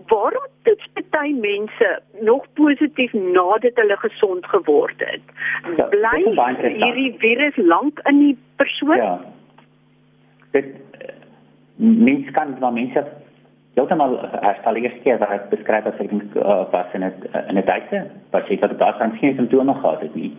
waarom 0.06 0.46
toets 0.62 0.88
party 0.92 1.34
mense 1.40 2.00
nog 2.20 2.46
positief 2.54 3.12
nadat 3.12 3.74
hulle 3.74 3.96
gesond 3.96 4.46
geword 4.46 4.98
het? 4.98 5.22
Ja, 5.76 5.84
Bly 5.84 6.22
hierdie 6.60 7.14
virus 7.18 7.56
lank 7.56 8.00
in 8.10 8.18
die 8.18 8.38
persoon? 8.56 8.96
Ja. 8.96 9.20
Dit 10.50 10.66
mens 11.76 12.30
kan 12.30 12.56
van 12.58 12.74
mense 12.74 13.04
heeltemal 13.74 14.18
herstel 14.40 14.76
eers 14.76 14.98
keer 15.02 15.18
wat 15.18 15.32
ek 15.34 15.48
beskryf 15.50 15.86
as 15.90 16.02
ek 16.02 16.10
dink 16.10 16.36
uh, 16.38 16.62
was 16.70 16.92
in 16.94 17.04
'n 17.04 17.14
in 17.48 17.58
'n 17.58 17.66
tydse 17.70 18.04
wat 18.30 18.48
jy 18.48 18.58
wat 18.62 18.78
daar 18.78 18.98
dan 18.98 19.16
geen 19.18 19.34
simptome 19.34 19.74
gehad 19.74 20.00
het 20.00 20.14
nie 20.14 20.32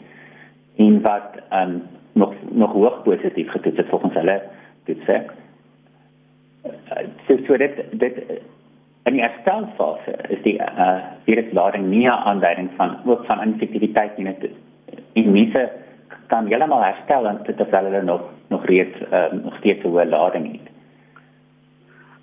en 0.77 1.01
wat 1.01 1.39
ehm 1.49 1.61
um, 1.61 1.81
nog 2.15 2.33
nog 2.49 2.71
hoog 2.71 3.01
positief 3.03 3.49
getoets 3.51 3.77
het 3.77 3.89
volgens 3.89 4.13
hulle 4.13 4.41
toetse. 4.85 5.23
So 7.27 7.37
so 7.47 7.57
dit 7.57 7.83
dit 7.91 8.15
in 9.03 9.13
die 9.13 9.21
herstelfase 9.21 10.15
is 10.27 10.41
die 10.43 10.55
uh 10.59 10.97
viruslading 11.25 11.87
nie 11.87 12.07
'n 12.07 12.23
aanduiding 12.31 12.69
van 12.75 12.97
ook 13.05 13.25
van 13.25 13.41
infektiwiteit 13.41 14.17
nie. 14.17 14.35
En 15.13 15.31
mense 15.31 15.71
kan 16.27 16.47
heeltemal 16.47 16.83
herstel 16.83 17.27
en 17.27 17.39
dit 17.43 17.57
terwyl 17.57 17.83
hulle 17.83 18.01
nog 18.01 18.21
nog 18.47 18.65
reeds 18.65 18.97
uh, 19.11 19.31
nog 19.31 19.55
steeds 19.57 19.83
'n 19.83 19.87
hoë 19.87 20.05
lading 20.09 20.51
het. 20.51 20.73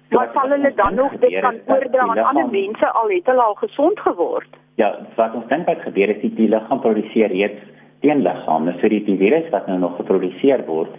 Maar 0.09 0.31
sal 0.33 0.49
hulle 0.49 0.73
dan 0.75 0.95
nog 0.95 1.13
dit 1.19 1.41
kan 1.41 1.57
oordra 1.67 2.01
aan 2.01 2.19
ander 2.19 2.51
mense 2.51 2.91
al 2.91 3.09
het 3.09 3.27
hulle 3.27 3.43
al 3.43 3.55
gesond 3.55 4.01
geword? 4.01 4.57
Ja, 4.75 4.99
wat 5.15 5.35
ons 5.35 5.47
dink 5.49 5.67
wat 5.67 5.81
gebeur 5.81 6.09
is 6.09 6.21
die 6.21 6.49
liggaam 6.49 6.81
produseer 6.81 7.29
reeds 7.29 7.61
teenliggame, 8.03 8.75
so 8.81 8.89
die 8.89 9.05
virus 9.07 9.49
wat 9.55 9.67
nou 9.71 9.79
nog 9.79 9.97
geproduseer 9.97 10.65
word, 10.67 10.95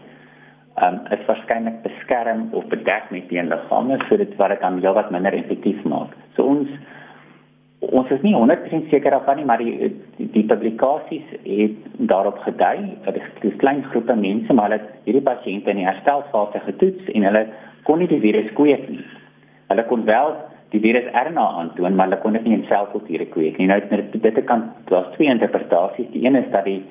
um, 0.81 0.99
is 1.13 1.25
waarskynlik 1.27 1.81
beskerm 1.83 2.47
of 2.57 2.65
bedek 2.71 3.11
met 3.11 3.27
teenliggame 3.29 3.99
sodat 4.07 4.35
wat 4.39 4.55
dit 4.55 4.61
dan 4.65 4.81
heelwat 4.81 5.11
minder 5.11 5.35
effektief 5.37 5.83
maak. 5.83 6.15
So 6.37 6.47
ons 6.55 6.69
ons 7.83 8.07
is 8.15 8.21
nie 8.23 8.31
100% 8.31 8.87
seker 8.93 9.15
of 9.17 9.27
nie, 9.35 9.43
maar 9.45 9.59
die 9.59 9.89
die, 10.17 10.29
die 10.31 10.45
publikasies 10.47 11.33
het 11.43 11.89
daarop 12.09 12.39
gedui 12.45 12.95
dat 13.03 13.19
dit 13.19 13.43
'n 13.43 13.57
klein 13.57 13.83
groepe 13.91 14.15
mense 14.15 14.53
maar 14.53 14.69
dat 14.69 14.87
hierdie 15.03 15.27
pasiënte 15.27 15.69
in 15.69 15.81
die 15.83 15.89
herstelfase 15.91 16.59
getoets 16.59 17.11
en 17.13 17.23
hulle 17.23 17.45
kon 17.83 17.99
nie 17.99 18.07
die 18.07 18.23
virus 18.23 18.53
kweek 18.53 18.89
nie. 18.89 19.03
Hulle 19.67 19.83
kon 19.85 20.05
wel 20.05 20.35
die 20.73 20.81
virus 20.81 21.05
RNA 21.13 21.45
aantoon, 21.59 21.95
maar 21.95 22.09
hulle 22.09 22.21
kon 22.23 22.33
dit 22.37 22.45
nie 22.47 22.57
in 22.57 22.65
selkulture 22.69 23.27
kweek 23.29 23.59
nie. 23.61 23.69
Nou 23.69 23.79
dit 23.89 24.17
dit 24.23 24.41
kan 24.49 24.71
daar's 24.89 25.11
twee 25.15 25.29
interpretasies. 25.29 26.09
Die 26.15 26.25
een 26.25 26.39
is 26.39 26.49
dat 26.51 26.65
die 26.65 26.81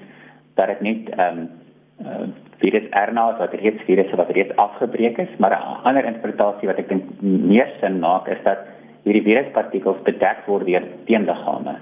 dat 0.59 0.71
dit 0.75 0.81
net 0.87 1.11
ehm 1.17 1.43
um, 1.43 1.51
uh, 2.07 2.29
virus 2.62 2.87
RNA 2.95 3.25
wat 3.39 3.55
reeds 3.59 3.83
virusse 3.89 4.17
wat 4.17 4.31
reeds 4.31 4.57
afgebreek 4.57 5.19
is, 5.19 5.33
maar 5.39 5.51
'n 5.57 5.87
ander 5.89 6.05
interpretasie 6.05 6.69
wat 6.69 6.79
ek 6.79 6.89
dink 6.89 7.05
meer 7.21 7.69
sin 7.81 7.99
maak 7.99 8.29
is 8.29 8.43
dat 8.45 8.59
hierdie 9.03 9.23
viruspartikels 9.23 10.03
bedek 10.07 10.47
word 10.47 10.67
deur 10.67 10.85
teenliggame 11.07 11.75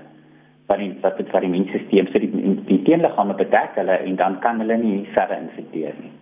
van 0.67 0.79
die 0.79 0.93
wat 1.03 1.17
dit 1.19 1.29
vir 1.29 1.41
die 1.41 1.49
immuunstelsel 1.51 2.07
so 2.13 2.19
die, 2.19 2.55
die 2.67 2.83
teenliggame 2.83 3.35
bedek 3.35 3.75
hulle 3.75 3.97
en 4.07 4.17
dan 4.17 4.39
kan 4.41 4.59
hulle 4.63 4.77
nie 4.77 5.09
verder 5.13 5.39
infekteer 5.43 5.95
nie. 6.01 6.13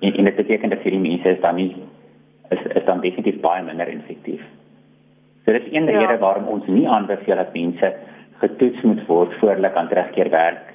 En, 0.00 0.16
en 0.18 0.24
dit 0.24 0.36
beteken 0.36 0.70
dat 0.70 0.82
hierdie 0.82 1.00
mense 1.00 1.28
is 1.28 1.40
dan 1.40 1.54
nie 1.54 1.76
is, 2.50 2.62
is 2.74 2.84
dan 2.84 3.00
definitief 3.00 3.40
baie 3.40 3.62
minder 3.62 3.88
infektief. 3.88 4.42
So 5.44 5.52
dit 5.52 5.66
is 5.66 5.72
een 5.72 5.84
ja. 5.84 5.98
rede 5.98 6.18
waarom 6.18 6.46
ons 6.48 6.66
nie 6.66 6.88
aanbeveel 6.88 7.36
dat 7.36 7.52
mense 7.52 7.92
getoets 8.40 8.82
moet 8.82 9.06
word 9.06 9.34
voor 9.38 9.54
hulle 9.54 9.70
kan 9.72 9.88
terugkeer 9.88 10.30
werk 10.30 10.72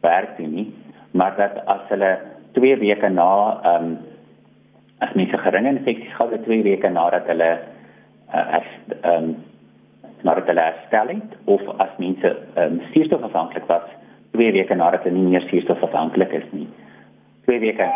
werk 0.00 0.36
doen 0.36 0.54
nie 0.54 0.68
maar 1.10 1.36
dat 1.36 1.64
as 1.66 1.88
hulle 1.88 2.18
2 2.52 2.76
weke 2.76 3.08
na 3.08 3.60
ehm 3.62 3.84
um, 3.84 3.98
as 5.00 5.12
mense 5.16 5.38
geringe 5.38 5.68
infeksies 5.68 6.12
gehad 6.16 6.32
het 6.36 6.44
2 6.44 6.62
weke 6.62 6.88
nadat 6.88 7.26
hulle 7.32 7.50
uh, 8.34 8.54
as 8.60 8.68
ehm 9.00 9.14
um, 9.14 9.36
nadat 10.22 10.46
hulle 10.52 10.68
herstel 10.68 11.14
het 11.14 11.36
of 11.44 11.68
as 11.78 11.96
mense 11.98 12.36
ehm 12.54 12.78
um, 12.78 12.80
suurstofafhanklik 12.92 13.66
was 13.72 13.88
2 14.36 14.52
weke 14.52 14.74
nadat 14.74 15.04
hulle 15.08 15.18
nie 15.18 15.32
meer 15.34 15.48
suurstofafhanklik 15.48 16.32
is 16.42 16.48
nie 16.50 16.68
2 17.48 17.60
weke 17.66 17.88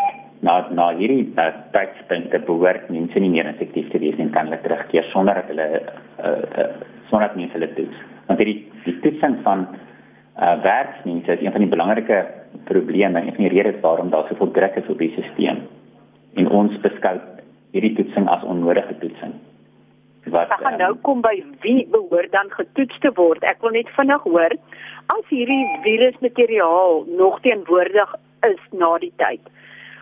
na 0.45 0.59
na 0.77 0.91
hierdie 0.99 1.25
uh, 1.41 1.51
tydspunte 1.75 2.41
behoort 2.49 2.91
mense 2.93 3.21
nie 3.21 3.33
meer 3.33 3.49
effektief 3.51 3.89
te 3.93 4.01
wees 4.03 4.19
en 4.23 4.33
kan 4.35 4.51
hulle 4.51 4.61
terugkeer 4.67 5.09
sonder 5.13 5.41
dat 5.41 5.53
hulle 5.53 5.69
uh, 5.81 6.37
uh, 6.65 6.71
sonder 7.09 7.29
dat 7.29 7.41
mense 7.41 7.57
hulle 7.59 7.73
toets 7.79 8.05
want 8.29 8.41
hierdie 8.41 8.61
die 8.85 8.99
toetsing 9.05 9.39
van 9.47 9.67
uh, 10.39 10.63
werksmense 10.63 11.33
is 11.33 11.41
een 11.41 11.53
van 11.53 11.61
die 11.61 11.71
belangrike 11.71 12.25
probleme 12.65 13.21
en 13.21 13.35
die 13.37 13.49
rede 13.49 13.81
waarom 13.81 14.11
daar 14.11 14.27
soveel 14.29 14.51
druk 14.51 14.77
is 14.77 14.89
op 14.89 14.99
die 14.99 15.11
stelsel. 15.13 15.63
En 16.35 16.51
ons 16.51 16.79
beskou 16.83 17.19
hierdie 17.75 17.95
toetsing 17.95 18.29
as 18.29 18.43
onnodige 18.43 18.99
toetsing. 18.99 19.35
Wat 20.33 20.51
Ek 20.51 20.63
gaan 20.65 20.79
nou 20.81 20.93
ehm, 20.95 21.03
kom 21.03 21.21
by 21.21 21.35
wie 21.61 21.87
behoort 21.91 22.33
dan 22.33 22.51
getoets 22.51 22.99
te 23.05 23.13
word. 23.15 23.45
Ek 23.45 23.61
wil 23.63 23.75
net 23.77 23.91
vinnig 23.97 24.23
hoor 24.25 24.57
as 25.13 25.27
hierdie 25.29 25.65
virusmateriaal 25.85 27.05
nog 27.19 27.41
teenwoordig 27.45 28.15
is 28.49 28.63
na 28.73 28.97
die 28.99 29.13
tyd. 29.21 29.43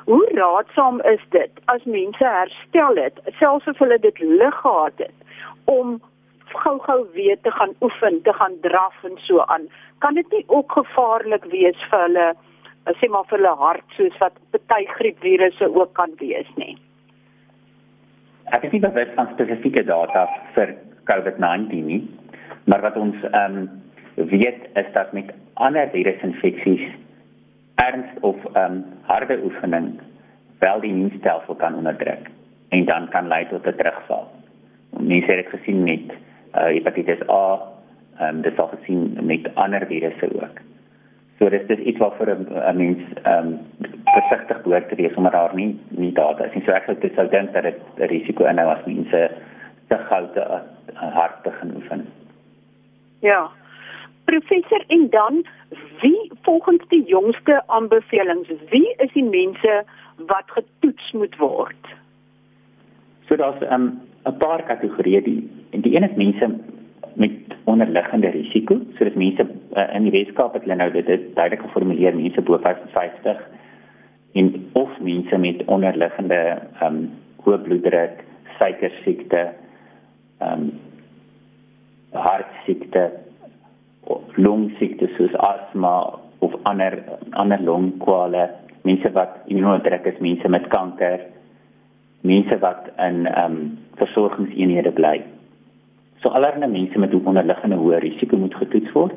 Hoe 0.04 0.28
raadsaam 0.34 1.00
is 1.00 1.20
dit 1.30 1.50
as 1.64 1.84
mense 1.84 2.24
herstel 2.24 2.96
het, 2.96 3.20
selfs 3.38 3.68
as 3.70 3.78
hulle 3.78 3.98
dit 3.98 4.18
lig 4.18 4.56
gehad 4.60 5.04
het 5.04 5.14
om 5.64 6.00
gou-gou 6.52 7.06
weer 7.12 7.38
te 7.40 7.50
gaan 7.50 7.74
oefen, 7.80 8.22
te 8.22 8.32
gaan 8.32 8.56
draf 8.60 9.04
en 9.04 9.18
so 9.26 9.40
aan. 9.40 9.68
Kan 9.98 10.14
dit 10.14 10.30
nie 10.30 10.44
ook 10.46 10.72
gevaarlik 10.72 11.44
wees 11.44 11.78
vir 11.90 12.06
hulle 12.06 12.26
sê 12.98 13.08
maar 13.08 13.28
vir 13.30 13.38
hulle 13.38 13.54
hart 13.60 13.94
soos 13.96 14.16
wat 14.18 14.38
baie 14.70 14.88
griepvirusse 14.98 15.68
ook 15.70 15.92
kan 15.98 16.10
wees 16.18 16.48
nie? 16.56 16.74
Ek 18.50 18.66
het 18.66 18.72
nie 18.74 18.82
bewus 18.82 19.12
van 19.14 19.30
spesifieke 19.32 19.84
data 19.86 20.26
vir 20.56 20.74
COVID-19 21.10 21.86
nie, 21.86 22.02
maar 22.66 22.82
wat 22.82 22.98
ons 22.98 23.16
ehm 23.30 23.62
um, 23.62 23.70
weet 24.16 24.66
is 24.76 24.88
dat 24.92 25.12
met 25.16 25.30
ander 25.54 25.88
virusinfeksies 25.94 26.82
erns 27.86 28.10
of 28.20 28.36
ehm 28.52 28.72
um, 28.72 28.84
harde 29.02 29.38
oefening 29.44 30.00
wel 30.58 30.80
die 30.80 30.90
immuunstelsel 30.90 31.54
kan 31.54 31.74
onderdruk 31.74 32.30
en 32.68 32.84
dan 32.84 33.08
kan 33.08 33.28
lei 33.28 33.46
tot 33.48 33.66
'n 33.66 33.76
terugval. 33.76 34.26
Mense 34.98 35.30
het 35.32 35.40
dit 35.44 35.60
gesien 35.60 35.82
met 35.82 36.06
uh, 36.10 36.70
hepatitis 36.76 37.28
A, 37.28 37.60
ehm 38.18 38.28
um, 38.28 38.42
dit 38.42 38.52
is 38.52 38.58
ook 38.58 38.74
gesien 38.78 39.18
met 39.22 39.54
ander 39.54 39.86
virusse 39.86 40.28
ook. 40.42 40.58
So 41.38 41.48
dit 41.48 41.70
is 41.70 41.78
iets 41.78 41.98
wat 41.98 42.14
vir 42.16 42.28
'n 42.36 42.76
mens 42.76 43.00
ehm 43.22 43.46
um, 43.46 43.58
versigtig 44.04 44.62
behoort 44.62 44.88
te 44.88 44.94
wees 44.94 45.14
omdat 45.14 45.32
daar 45.32 45.54
nie 45.54 45.80
nie 45.88 46.12
data 46.12 46.44
is 46.44 46.54
nie. 46.54 46.64
So 46.64 46.72
ek 46.72 46.84
sou 46.84 46.98
dit 46.98 47.14
sou 47.14 47.28
dink 47.28 47.52
dat 47.52 47.62
dit 47.62 47.80
'n 47.96 48.06
risiko 48.14 48.44
inhou 48.44 48.68
as 48.68 48.84
mense 48.86 49.30
te 49.88 49.96
gou 49.98 50.26
te 50.34 50.60
hard 50.94 51.42
begin 51.42 51.74
oefen. 51.76 52.06
Ja. 53.20 53.50
Professor 54.32 54.84
en 54.86 55.10
dan 55.10 55.44
wie 56.00 56.30
volgens 56.42 56.88
die 56.88 57.04
jongste 57.04 57.62
aanbevelings, 57.66 58.48
wie 58.70 58.94
is 58.96 59.12
die 59.12 59.24
mense 59.24 59.84
wat 60.16 60.44
getoets 60.46 61.12
moet 61.12 61.36
word? 61.36 61.90
So 63.28 63.36
daar's 63.36 63.60
'n 63.60 63.72
um, 63.72 64.00
'n 64.24 64.36
paar 64.36 64.62
kategorieë 64.62 65.22
die 65.22 65.50
en 65.70 65.80
die 65.80 65.96
een 65.96 66.08
is 66.08 66.16
mense 66.16 66.46
met 67.14 67.32
onderliggende 67.64 68.28
risiko. 68.28 68.80
So 68.96 69.04
dis 69.04 69.14
mense 69.14 69.46
uh, 69.76 69.94
in 69.94 70.02
die 70.02 70.12
Weskaap 70.16 70.52
het 70.52 70.62
hulle 70.62 70.76
nou 70.76 70.90
dit 70.90 71.34
duidelik 71.34 71.60
geformuleer 71.60 72.16
mense 72.16 72.40
bo 72.40 72.58
55 72.58 73.42
en 74.32 74.70
of 74.72 75.00
mense 75.00 75.36
met 75.36 75.64
onderliggende 75.64 76.40
ehm 76.80 76.86
um, 76.86 77.10
hoë 77.44 77.58
bloeddruk, 77.58 78.24
suikersiekte, 78.58 79.52
ehm 80.38 80.52
um, 80.52 80.72
hartsiekte, 82.12 83.10
longsiekte 84.36 85.08
soos 85.16 85.34
asma 85.34 86.18
of 86.42 86.54
ander 86.62 86.98
ander 87.30 87.60
longkwale, 87.62 88.48
mense 88.82 89.12
wat 89.12 89.36
immuunodruk 89.46 90.06
is, 90.10 90.18
mense 90.18 90.48
met 90.48 90.66
kanker, 90.72 91.20
mense 92.26 92.58
wat 92.58 92.90
in 92.98 93.26
ehm 93.26 93.44
um, 93.44 93.78
versorgingseenhede 94.00 94.92
bly. 94.92 95.20
So 96.22 96.28
allerlei 96.28 96.70
mense 96.70 96.98
met 96.98 97.14
onderliggende 97.14 97.76
hoë 97.76 98.00
risiko 98.02 98.36
moet 98.36 98.54
getoets 98.54 98.92
word. 98.92 99.14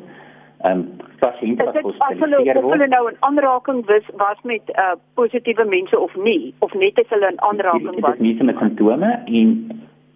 Ehm 0.66 0.80
um, 0.80 0.86
pasiënte 1.22 1.66
wat 1.66 1.82
hospitaliseer 1.82 2.62
word. 2.62 2.74
Hulle 2.74 2.88
nou 2.88 3.10
'n 3.12 3.18
aanraking 3.30 3.86
was 3.86 4.06
was 4.22 4.40
met 4.44 4.70
uh 4.76 4.96
positiewe 5.14 5.66
mense 5.66 6.00
of 6.00 6.16
nie 6.16 6.54
of 6.60 6.74
net 6.74 7.00
as 7.00 7.10
hulle 7.10 7.32
'n 7.32 7.42
aanraking 7.50 8.00
was. 8.02 8.18
Mense 8.18 8.44
met 8.44 8.58
simptome 8.58 9.12
en 9.26 9.50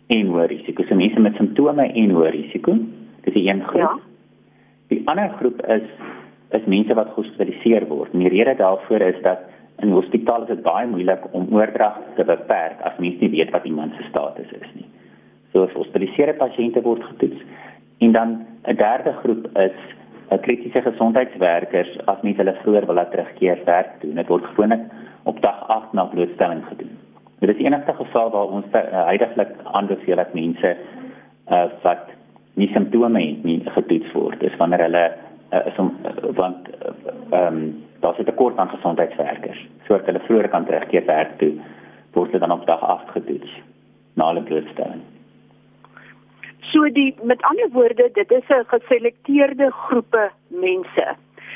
en 0.08 0.28
hoë 0.28 0.48
risiko. 0.48 0.84
So 0.84 0.96
mense 0.96 1.20
met 1.20 1.36
simptome 1.36 1.92
en 1.94 2.10
hoë 2.10 2.30
risiko. 2.30 2.78
Dis 3.24 3.34
die 3.34 3.50
een 3.50 3.64
groep. 3.64 3.82
Ja. 3.82 4.09
Die 4.90 5.02
ander 5.06 5.30
groep 5.40 5.62
is 5.68 5.86
is 6.58 6.66
mense 6.66 6.96
wat 6.98 7.12
gehospitaliseer 7.14 7.86
word. 7.88 8.14
En 8.14 8.24
die 8.24 8.32
rede 8.34 8.56
daarvoor 8.58 9.04
is 9.06 9.20
dat 9.22 9.44
in 9.86 9.92
hospitale 9.94 10.48
is 10.48 10.56
dit 10.56 10.64
baie 10.66 10.88
moeilik 10.90 11.28
om 11.38 11.46
oordrag 11.54 12.00
te 12.16 12.26
beperk 12.26 12.82
as 12.88 12.98
mens 12.98 13.20
nie 13.22 13.30
weet 13.36 13.52
wat 13.54 13.68
iemand 13.70 13.94
se 13.96 14.08
status 14.10 14.50
is 14.58 14.72
nie. 14.74 14.88
So 15.52 15.68
as 15.68 15.76
hospitaliseerde 15.78 16.40
pasiënte 16.42 16.82
word 16.82 17.06
getoets 17.12 17.46
en 18.00 18.12
dan 18.18 18.30
'n 18.66 18.76
derde 18.82 19.14
groep 19.22 19.46
is 19.58 19.78
'n 20.32 20.42
kritiese 20.46 20.82
gesondheidswerkers 20.82 21.94
as 22.06 22.22
mens 22.22 22.38
hulle 22.38 22.58
vroeër 22.64 22.86
wil 22.86 22.96
laat 22.96 23.12
terugkeer 23.12 23.62
werk 23.66 24.02
doen. 24.02 24.16
Dit 24.16 24.28
word 24.28 24.46
gewoonlik 24.46 24.82
op 25.24 25.42
dag 25.42 25.68
8 25.68 25.94
na 25.94 26.04
blootstelling 26.04 26.64
gedoen. 26.68 26.98
Dit 27.40 27.50
is 27.50 27.58
die 27.58 27.66
enigste 27.66 27.94
geval 27.94 28.30
waar 28.30 28.48
ons 28.48 28.66
uh, 28.74 28.82
heidaglik 29.06 29.52
aanbeveel 29.64 30.16
dat 30.16 30.34
mense 30.34 30.78
uh, 31.52 31.66
wat 31.82 32.10
nie 32.60 32.70
simptome 32.74 33.22
het 33.24 33.44
nie 33.48 33.60
getoets 33.76 34.12
word. 34.14 34.40
Dis 34.44 34.56
wanneer 34.62 34.84
hulle 34.88 35.06
uh, 35.54 35.66
is 35.66 35.78
om 35.82 35.94
uh, 36.06 36.32
want 36.38 36.68
ehm 36.80 37.34
uh, 37.34 37.46
um, 37.48 37.62
daar 38.00 38.16
sit 38.16 38.28
'n 38.28 38.32
tekort 38.32 38.58
aan 38.58 38.70
gesondheidswerkers 38.70 39.62
sodat 39.88 40.06
hulle 40.06 40.20
vroeër 40.28 40.48
kan 40.50 40.66
terugkeer 40.66 41.06
werk 41.06 41.38
toe 41.38 41.54
word 42.14 42.32
hulle 42.32 42.46
dan 42.46 42.58
op 42.58 42.66
dag 42.66 42.82
8 42.82 43.10
getoets 43.16 43.52
na 44.14 44.28
hulle 44.28 44.44
blootstelling. 44.44 45.02
So 46.72 46.90
die 46.94 47.16
met 47.24 47.42
ander 47.42 47.70
woorde, 47.72 48.10
dit 48.14 48.32
is 48.32 48.48
'n 48.50 48.64
geselekteerde 48.68 49.72
groepe 49.72 50.30
mense. 50.48 51.16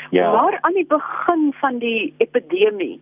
Ja. 0.10 0.32
Maar 0.32 0.58
aan 0.62 0.74
die 0.74 0.86
begin 0.88 1.54
van 1.54 1.78
die 1.78 2.14
epidemie 2.18 3.02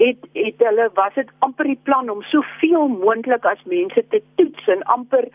het 0.00 0.26
het 0.38 0.64
hulle 0.66 0.88
was 0.98 1.14
dit 1.14 1.30
amper 1.46 1.68
die 1.70 1.78
plan 1.88 2.10
om 2.10 2.22
soveel 2.32 2.88
moontlik 2.88 3.46
as 3.48 3.62
mense 3.72 4.04
te 4.08 4.22
toets 4.40 4.68
en 4.74 4.84
amper 4.96 5.28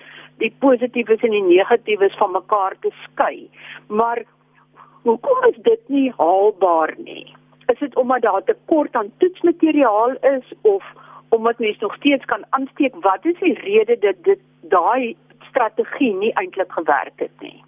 die 0.44 0.52
positiefes 0.60 1.24
en 1.24 1.36
die 1.38 1.48
negatiefes 1.48 2.18
van 2.22 2.34
mekaar 2.36 2.76
te 2.82 2.92
skei. 3.04 3.50
Maar 3.88 4.24
hoekom 5.08 5.50
is 5.50 5.60
dit 5.70 5.90
nie 5.98 6.12
haalbaar 6.18 6.96
nie? 6.98 7.28
Is 7.72 7.80
dit 7.80 7.96
omdat 7.96 8.22
daar 8.22 8.44
tekort 8.44 8.96
aan 8.96 9.14
toetsmateriaal 9.18 10.18
is 10.38 10.54
of 10.62 10.84
omdat 11.30 11.60
mense 11.60 11.84
nog 11.84 11.96
steeds 11.96 12.26
kan 12.26 12.44
aansteek? 12.50 12.96
Wat 13.06 13.26
is 13.26 13.40
die 13.40 13.60
rede 13.60 13.98
dat 14.00 14.24
dit 14.24 14.42
daai 14.70 15.16
strategie 15.56 16.14
nie 16.16 16.34
eintlik 16.34 16.72
gewerk 16.72 17.24
het 17.24 17.32
nie. 17.40 17.64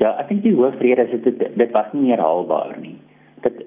Ja, 0.00 0.16
ek 0.18 0.28
dink 0.32 0.42
die 0.42 0.54
hoofrede 0.56 1.06
is 1.06 1.22
dit 1.22 1.42
dit 1.54 1.70
was 1.76 1.92
nie 1.94 2.08
meer 2.08 2.22
haalbaar 2.22 2.74
nie. 2.80 2.96
Dit 3.44 3.62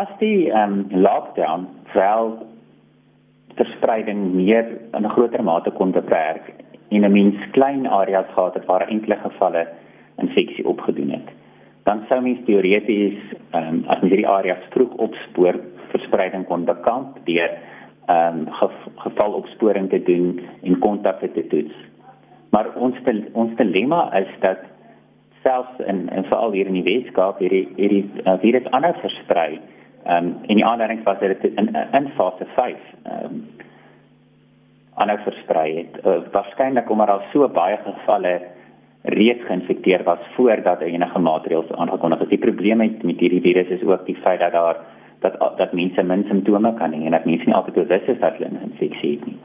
as 0.00 0.10
die 0.18 0.50
ehm 0.50 0.72
um, 0.72 1.02
lockdown 1.02 1.66
wel 1.92 2.38
verspreiding 3.54 4.34
meer 4.34 4.66
in 4.92 5.04
'n 5.06 5.14
groter 5.14 5.44
mate 5.44 5.70
kon 5.70 5.92
beperk 5.92 6.52
en 6.88 7.04
'n 7.04 7.12
mens 7.12 7.50
klein 7.50 7.86
areas 7.86 8.26
gehad 8.34 8.54
het 8.54 8.64
waar 8.64 8.88
enkele 8.88 9.16
gevalle 9.16 9.68
infeksie 10.16 10.66
opgedoen 10.66 11.10
het. 11.10 11.28
Dan 11.82 12.04
sou 12.08 12.20
mens 12.20 12.44
teoreties 12.44 13.18
ehm 13.50 13.68
um, 13.68 13.84
as 13.86 14.00
mens 14.00 14.12
hierdie 14.12 14.28
areas 14.28 14.64
vroeg 14.70 14.92
opspoor, 14.92 15.54
verspreiding 15.88 16.46
kon 16.46 16.64
bekamp 16.64 17.18
deur 17.24 17.50
ehm 18.06 18.38
um, 18.38 18.70
gevalopsporing 18.96 19.88
te 19.90 20.02
doen 20.02 20.40
en 20.62 20.78
kontakte 20.78 21.32
te 21.32 21.46
toets. 21.46 21.74
Maar 22.50 22.74
ons 22.74 22.96
ons 23.32 23.56
dilemma 23.56 24.14
is 24.14 24.32
dat 24.40 24.58
selfs 25.42 25.78
in 25.86 26.08
en 26.08 26.24
veral 26.24 26.52
hier 26.52 26.66
in 26.66 26.78
die 26.82 26.88
Weskaap 26.88 27.38
hierdie 27.38 27.68
hierdie 27.76 28.10
uh, 28.24 28.38
virus 28.40 28.70
anders 28.70 29.00
versprei. 29.00 29.60
Ehm 30.04 30.24
um, 30.24 30.36
en 30.46 30.54
die 30.54 30.64
aanleiding 30.64 31.02
was 31.02 31.18
dat 31.18 31.40
dit 31.40 31.54
in 31.54 31.76
in 31.92 32.08
fase 32.16 32.46
5 32.56 32.76
ehm 33.02 33.24
um, 33.24 33.48
anders 34.94 35.22
versprei 35.22 35.76
het. 35.76 36.06
Uh, 36.06 36.18
Waarskynlik 36.32 36.90
omdat 36.90 37.06
daar 37.06 37.24
so 37.32 37.48
baie 37.48 37.78
gevalle 37.84 38.40
reeds 39.02 39.44
geïnfekteer 39.44 40.02
was 40.02 40.18
voordat 40.34 40.80
enige 40.80 41.18
maatreëls 41.18 41.72
aangekondig 41.72 42.20
is. 42.20 42.28
Die 42.28 42.38
probleem 42.38 42.76
met 42.76 43.02
met 43.02 43.20
hierdie 43.20 43.40
virus 43.40 43.68
is 43.68 43.82
ook 43.82 44.06
die 44.06 44.16
feit 44.16 44.40
dat 44.40 44.52
daar 44.52 44.76
dat 45.20 45.56
dat 45.56 45.72
mense 45.72 46.02
min 46.02 46.24
simptome 46.28 46.74
kan 46.74 46.92
hê 46.92 47.04
en 47.04 47.10
dat 47.10 47.24
mense 47.24 47.44
nie 47.44 47.54
altyd 47.54 47.74
bewus 47.74 48.08
is 48.14 48.18
dat 48.20 48.36
hulle 48.36 48.48
'n 48.50 48.70
infeksie 48.70 49.10
het 49.10 49.26
nie. 49.26 49.38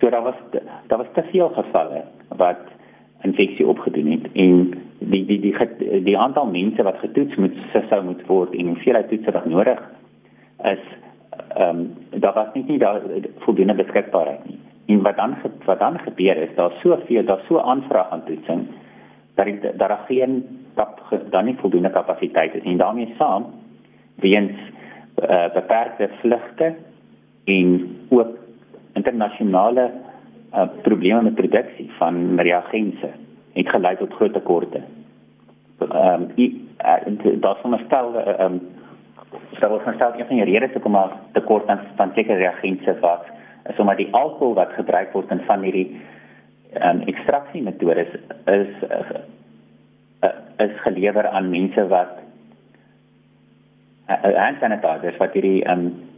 So 0.00 0.10
daar 0.10 0.22
was 0.22 0.38
daar 0.86 0.98
was 0.98 1.12
te 1.12 1.22
veel 1.22 1.48
gevalle 1.48 2.02
wat 2.28 2.62
infeksie 3.22 3.66
opgedoen 3.66 4.10
het 4.10 4.28
en 4.32 4.72
die 4.98 5.24
die 5.26 5.40
die 5.40 5.54
die, 5.78 6.02
die 6.02 6.18
aantal 6.18 6.46
mense 6.46 6.82
wat 6.82 6.98
getoets 6.98 7.36
moet 7.36 7.56
sou 7.88 8.02
moet 8.04 8.26
word 8.26 8.54
en 8.54 8.66
hoeveel 8.66 9.04
toetse 9.08 9.32
wat 9.32 9.46
nodig 9.46 9.80
is 10.64 10.84
ehm 11.56 11.78
um, 11.78 12.20
daar 12.20 12.34
was 12.34 12.52
nie 12.54 12.64
nie 12.66 12.78
daar 12.78 13.00
voldoende 13.38 13.74
beskikbaarheid 13.74 14.44
nie. 14.46 14.58
En 14.86 15.02
wat 15.02 15.16
dan 15.16 15.36
wat 15.64 15.78
dan 15.78 15.98
gebeur 15.98 16.36
is 16.36 16.54
daar 16.54 16.72
soveel 16.82 17.24
daar 17.24 17.42
so 17.48 17.58
aanvraag 17.58 18.10
aan 18.10 18.24
toetsing 18.24 18.66
dat 19.34 19.46
daar 19.62 19.76
daar 19.76 19.98
geen 20.06 20.44
kap 20.74 21.00
dan 21.30 21.44
nie 21.44 21.56
voldoende 21.56 21.90
kapasiteit 21.90 22.54
is 22.54 22.62
en 22.62 22.76
daarmee 22.76 23.14
saam 23.18 23.46
weens 24.14 24.58
uh, 25.22 25.52
beperkte 25.52 26.08
vlugte 26.20 26.74
en 27.44 27.96
ook 28.08 28.36
internasionale 28.92 29.90
uh, 30.54 30.68
probleme 30.82 31.22
met 31.22 31.34
produksie 31.34 31.90
van 31.98 32.40
reagense 32.40 33.10
het 33.52 33.68
gelei 33.68 33.96
tot 33.96 34.12
groot 34.12 34.32
tekorte. 34.32 34.82
Ehm 35.78 36.28
um, 36.36 37.40
daar 37.40 37.56
sou 37.60 37.68
maar 37.68 37.82
stel 37.86 38.14
ehm 38.18 38.52
um, 38.52 38.60
sou 39.60 39.72
ons 39.72 39.94
stel 39.94 40.12
een 40.14 40.26
van 40.26 40.36
die 40.36 40.44
redes 40.44 40.72
hoekom 40.72 40.92
daar 40.92 41.16
tekort 41.32 41.68
aan 41.68 41.80
van 41.96 42.10
sekere 42.14 42.36
reagense 42.36 42.96
was 43.00 43.26
is 43.68 43.78
omdat 43.78 43.96
die 43.96 44.12
alkohol 44.14 44.54
wat 44.54 44.72
gebruik 44.72 45.12
word 45.12 45.30
in 45.30 45.42
van 45.46 45.62
hierdie 45.62 46.00
ehm 46.72 47.00
um, 47.00 47.06
ekstraksie 47.06 47.62
metodes 47.62 48.12
is 48.44 48.72
uh, 48.90 49.20
uh, 50.24 50.66
is 50.66 50.80
gelewer 50.80 51.28
aan 51.28 51.50
mense 51.50 51.86
wat 51.88 52.18
uh, 54.08 54.36
hand 54.44 54.58
sanitizers 54.60 55.16
wat 55.16 55.32
hierdie 55.32 55.64
um 55.70 55.88
die 55.90 56.09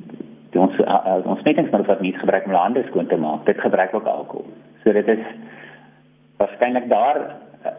ons 0.61 0.79
uh, 0.79 1.21
ons 1.25 1.43
metingsmiddels 1.43 1.89
wat 1.89 2.01
mense 2.01 2.19
gebruik 2.19 2.45
om 2.45 2.51
hulle 2.53 2.63
hande 2.63 2.85
skoon 2.89 3.07
te 3.07 3.17
maak, 3.17 3.47
dit 3.47 3.61
gebruik 3.61 3.95
ook 3.95 4.07
alkohol. 4.07 4.49
So 4.83 4.93
dit 4.93 5.09
is 5.09 5.25
waarskynlik 6.37 6.89
daar 6.89 7.21
uh, 7.21 7.73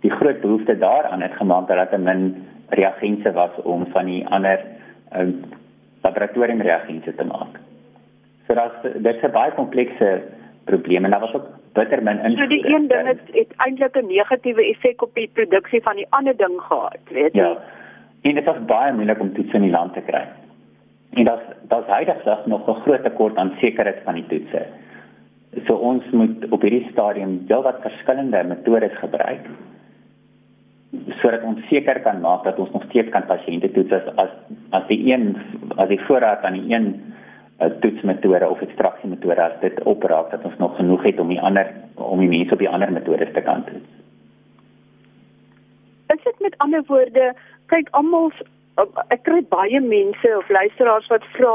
die 0.00 0.10
groot 0.10 0.40
behoefte 0.40 0.78
daaraan 0.78 1.22
het 1.22 1.36
gemaak 1.36 1.68
dat 1.68 1.90
daar 1.90 2.00
min 2.00 2.46
reagense 2.68 3.32
was 3.32 3.50
om 3.62 3.86
van 3.92 4.04
die 4.04 4.26
ander 4.26 4.60
uh, 5.16 5.28
laboratorium 6.02 6.60
reagense 6.60 7.14
te 7.14 7.24
maak. 7.24 7.60
So 8.46 8.54
daar's 8.54 8.76
dit's 8.82 9.22
'n 9.22 9.32
baie 9.32 9.52
komplekse 9.52 10.22
probleem 10.64 11.04
en 11.04 11.10
daar 11.10 11.20
was 11.20 11.34
ook 11.34 11.48
bitter 11.72 12.02
min 12.02 12.18
in. 12.24 12.36
So 12.36 12.46
die 12.46 12.66
een 12.74 12.88
ding 12.88 13.06
het, 13.06 13.20
het 13.32 13.52
eintlik 13.56 13.96
'n 13.96 14.06
negatiewe 14.06 14.64
effek 14.64 15.02
op 15.02 15.14
die 15.14 15.30
produksie 15.32 15.82
van 15.82 15.96
die 15.96 16.06
ander 16.10 16.36
ding 16.36 16.60
gehad, 16.60 17.04
weet 17.08 17.32
jy? 17.32 17.40
Ja. 17.42 17.56
En 18.22 18.34
dit 18.34 18.44
was 18.44 18.64
baie 18.66 18.92
moeilik 18.92 19.20
om 19.20 19.32
toetse 19.34 19.56
in 19.56 19.62
die 19.62 19.70
land 19.70 19.92
te 19.92 20.00
kry. 20.00 20.24
En 21.10 21.24
daar's 21.24 21.46
daar's 21.68 21.86
heidaglik 21.86 22.46
nog 22.46 22.68
'n 22.68 22.80
groot 22.80 23.02
tekort 23.02 23.36
aan 23.36 23.56
sekerheid 23.60 24.00
van 24.04 24.14
die 24.14 24.26
toetse. 24.26 24.66
So 25.66 25.74
ons 25.74 26.04
moet 26.10 26.48
op 26.50 26.62
hierdie 26.62 26.88
stadium 26.90 27.44
heelwat 27.46 27.80
verskillende 27.80 28.44
metodes 28.44 28.98
gebruik 28.98 29.46
sodat 31.20 31.42
ons 31.44 31.60
seker 31.68 32.00
kan 32.00 32.20
maak 32.20 32.44
dat 32.44 32.58
ons 32.58 32.70
nog 32.72 32.84
steeds 32.88 33.10
kan 33.12 33.26
pasiënte 33.28 33.70
toets 33.72 33.92
as 34.16 34.30
as 34.70 34.86
die 34.88 35.12
een 35.12 35.36
as 35.76 35.88
die 35.88 36.00
voorraad 36.00 36.44
aan 36.44 36.56
die 36.56 36.74
een 36.74 36.86
uh, 37.60 37.66
toetsmetode 37.82 38.48
of 38.48 38.60
ekstraksiemetode 38.64 39.42
as 39.42 39.60
dit 39.60 39.82
opraak 39.82 40.30
dat 40.30 40.44
ons 40.44 40.56
nog 40.56 40.76
genoeg 40.76 41.02
het 41.02 41.20
om 41.20 41.28
die 41.28 41.40
ander 41.40 41.72
om 41.94 42.20
die 42.24 42.28
mense 42.28 42.52
op 42.56 42.58
die 42.64 42.68
ander 42.68 42.92
metodes 42.92 43.32
te 43.32 43.40
kan 43.40 43.64
toets. 43.64 43.96
Dit 46.06 46.40
met 46.40 46.58
ander 46.58 46.82
woorde 46.86 47.34
kyk 47.66 47.88
almal 47.90 48.32
ek 49.14 49.22
kry 49.26 49.40
baie 49.50 49.80
mense 49.82 50.30
of 50.36 50.50
luisteraars 50.52 51.08
wat 51.12 51.24
vra 51.36 51.54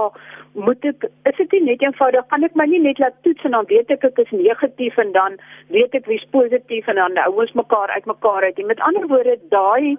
moet 0.53 0.85
ek 0.85 1.07
is 1.29 1.37
dit 1.37 1.55
nie 1.55 1.61
net 1.71 1.83
eenvoudig? 1.85 2.27
Kan 2.29 2.45
ek 2.45 2.57
my 2.59 2.65
nie 2.69 2.81
net 2.83 2.99
laat 3.01 3.15
toets 3.25 3.45
en 3.47 3.55
dan 3.57 3.69
weet 3.71 3.91
ek 3.95 4.05
ek 4.09 4.19
is 4.25 4.33
negatief 4.35 4.97
en 5.01 5.13
dan 5.15 5.37
weet 5.73 5.95
ek 5.97 6.09
wie's 6.11 6.25
positief 6.35 6.87
en 6.91 7.01
dan 7.01 7.17
hou 7.23 7.33
ons 7.45 7.55
mekaar 7.57 7.93
uit 7.95 8.05
mekaar 8.09 8.45
uit. 8.45 8.59
En 8.59 8.69
met 8.69 8.83
ander 8.89 9.07
woorde 9.09 9.37
daai 9.53 9.97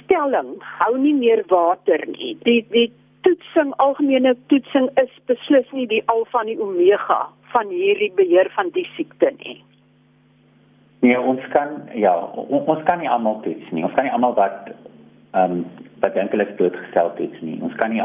stelling 0.00 0.56
hou 0.80 0.92
nie 0.98 1.14
meer 1.14 1.44
water 1.48 2.04
nie. 2.16 2.34
Die 2.44 2.60
die 2.74 2.90
toetsing 3.24 3.72
algemene 3.80 4.34
toetsing 4.52 4.90
is 5.00 5.12
beslis 5.30 5.70
nie 5.72 5.86
die 5.88 6.02
alfa 6.12 6.42
en 6.44 6.52
die 6.52 6.60
omega 6.60 7.22
van 7.54 7.70
hierdie 7.72 8.12
beheer 8.18 8.50
van 8.56 8.72
die 8.74 8.86
siekte 8.96 9.30
nie. 9.38 9.62
Nee, 11.04 11.16
ons 11.20 11.40
kan 11.52 11.80
ja, 11.96 12.12
on, 12.34 12.64
ons 12.64 12.84
kan 12.88 13.00
nie 13.00 13.08
almal 13.08 13.40
toets 13.44 13.72
nie. 13.72 13.84
Ons 13.84 13.96
kan 13.96 14.06
nie 14.08 14.12
almal 14.12 14.36
wat 14.36 14.72
ehm 15.34 15.52
um, 15.52 15.64
wat 16.00 16.14
dink 16.14 16.30
hulle 16.30 16.46
is 16.46 16.56
doodgestel 16.56 17.12
toets 17.16 17.40
nie. 17.40 17.58
Ons 17.62 17.74
kan 17.80 17.90
nie 17.90 18.02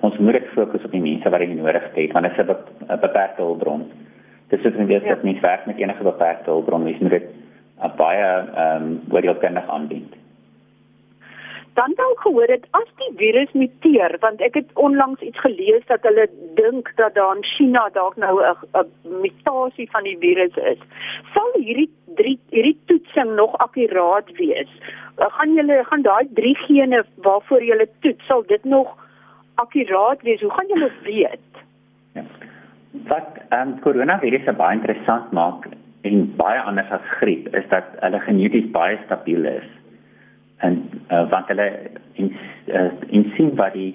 ons 0.00 0.18
moet 0.18 0.36
dit 0.36 0.48
fokus 0.54 0.84
op 0.84 0.92
die 0.92 1.00
mense 1.02 1.30
wat 1.32 1.40
dit 1.40 1.54
nodig 1.56 1.86
het 1.94 2.12
want 2.12 2.26
dit 2.26 2.38
is 2.38 2.46
'n 2.46 3.00
beperkte 3.00 3.42
hulpbron. 3.42 3.84
Dis 4.48 4.62
dit 4.62 4.78
net 4.78 5.04
dat 5.08 5.22
nie 5.22 5.40
werk 5.40 5.66
met 5.66 5.78
enige 5.78 6.02
beperkte 6.02 6.50
hulpbron 6.50 6.84
nie, 6.84 6.96
moet 7.00 7.10
dit 7.10 7.28
baie 7.96 8.24
ehm 8.54 8.82
um, 8.82 9.00
oordeelkundig 9.10 9.68
aanbied. 9.68 10.19
Dan 11.80 11.92
dan 11.96 12.12
gehoor 12.14 12.46
dit 12.46 12.64
as 12.70 12.88
die 13.00 13.12
virus 13.16 13.52
muteer 13.56 14.12
want 14.20 14.42
ek 14.44 14.56
het 14.58 14.72
onlangs 14.86 15.20
iets 15.24 15.40
gelees 15.40 15.84
dat 15.88 16.02
hulle 16.04 16.26
dink 16.58 16.90
dat 16.98 17.14
daar 17.16 17.36
in 17.36 17.46
China 17.54 17.86
dalk 17.94 18.18
nou 18.20 18.34
'n 18.44 18.90
mutasie 19.22 19.88
van 19.94 20.04
die 20.08 20.18
virus 20.24 20.56
is. 20.72 20.82
Sal 21.34 21.48
hierdie 21.54 21.88
drie 22.20 22.38
hierdie 22.50 22.76
toetsing 22.86 23.32
nog 23.40 23.56
akkuraat 23.64 24.28
wees? 24.42 24.68
Gaan 25.16 25.54
julle 25.54 25.80
gaan 25.84 26.02
daai 26.02 26.28
drie 26.34 26.56
gene 26.66 27.04
waarvoor 27.16 27.64
julle 27.64 27.88
toets, 28.00 28.26
sal 28.26 28.42
dit 28.46 28.64
nog 28.64 28.96
akkuraat 29.54 30.22
wees? 30.22 30.40
Hoe 30.40 30.52
gaan 30.58 30.80
dit 30.80 31.02
weet? 31.02 31.50
Ja. 32.12 32.24
Wat 32.90 33.30
ehm 33.48 33.68
um, 33.68 33.80
koronavirus 33.80 34.56
baie 34.56 34.76
interessant 34.76 35.32
maak 35.32 35.66
en 36.00 36.36
baie 36.36 36.60
anders 36.60 36.90
as 36.90 37.12
griep 37.20 37.54
is 37.54 37.68
dat 37.68 37.84
hulle 38.00 38.20
geneties 38.20 38.70
baie 38.70 38.98
stabiel 39.04 39.44
is. 39.44 39.79
En 40.66 40.76
uh, 41.10 41.24
want 41.30 41.48
hulle 41.48 41.68
in 42.20 42.32
uh, 42.66 42.90
in 43.08 43.32
sien 43.36 43.54
wat 43.56 43.72
die 43.72 43.94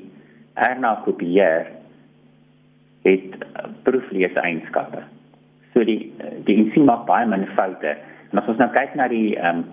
RNA 0.55 0.95
kopieer 1.05 1.67
het 3.05 3.37
uh, 3.37 3.67
proeflees 3.83 4.33
eienskappe. 4.41 5.03
So 5.73 5.83
die 5.85 6.13
die 6.47 6.57
ensiem 6.63 6.87
maak 6.89 7.05
baie 7.09 7.27
min 7.29 7.45
foute. 7.57 7.95
En 8.31 8.41
as 8.41 8.49
ons 8.51 8.61
nou 8.61 8.71
kyk 8.73 8.95
na 8.97 9.07
die 9.11 9.35
um, 9.37 9.63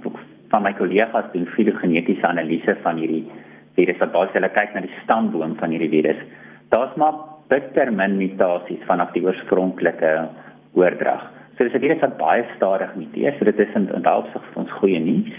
van 0.52 0.66
my 0.66 0.74
kollegas 0.76 1.30
doen 1.32 1.48
filogenetiese 1.56 2.26
analise 2.28 2.76
van 2.84 3.00
hierdie 3.00 3.24
virus 3.78 4.00
wat 4.02 4.12
basies 4.12 4.36
hulle 4.36 4.50
kyk 4.52 4.74
na 4.74 4.82
die 4.84 4.98
stamboom 5.02 5.54
van 5.60 5.72
hierdie 5.72 5.92
virus. 5.94 6.20
Daar's 6.74 6.96
maar 7.00 7.16
bitter 7.52 7.92
min 7.92 8.18
mutasies 8.20 8.84
vanaf 8.88 9.14
die 9.16 9.24
oorspronklike 9.24 10.12
oordrag. 10.76 11.24
So 11.56 11.64
dis 11.64 11.74
'n 11.74 11.84
virus 11.84 12.04
wat 12.04 12.18
baie 12.18 12.44
stadig 12.56 12.94
muteer, 12.96 13.34
so 13.38 13.44
dit 13.44 13.58
is 13.58 13.74
in 13.74 13.88
opsig 14.06 14.42
vir 14.52 14.62
ons 14.62 14.76
goeie 14.80 15.00
nuus. 15.00 15.32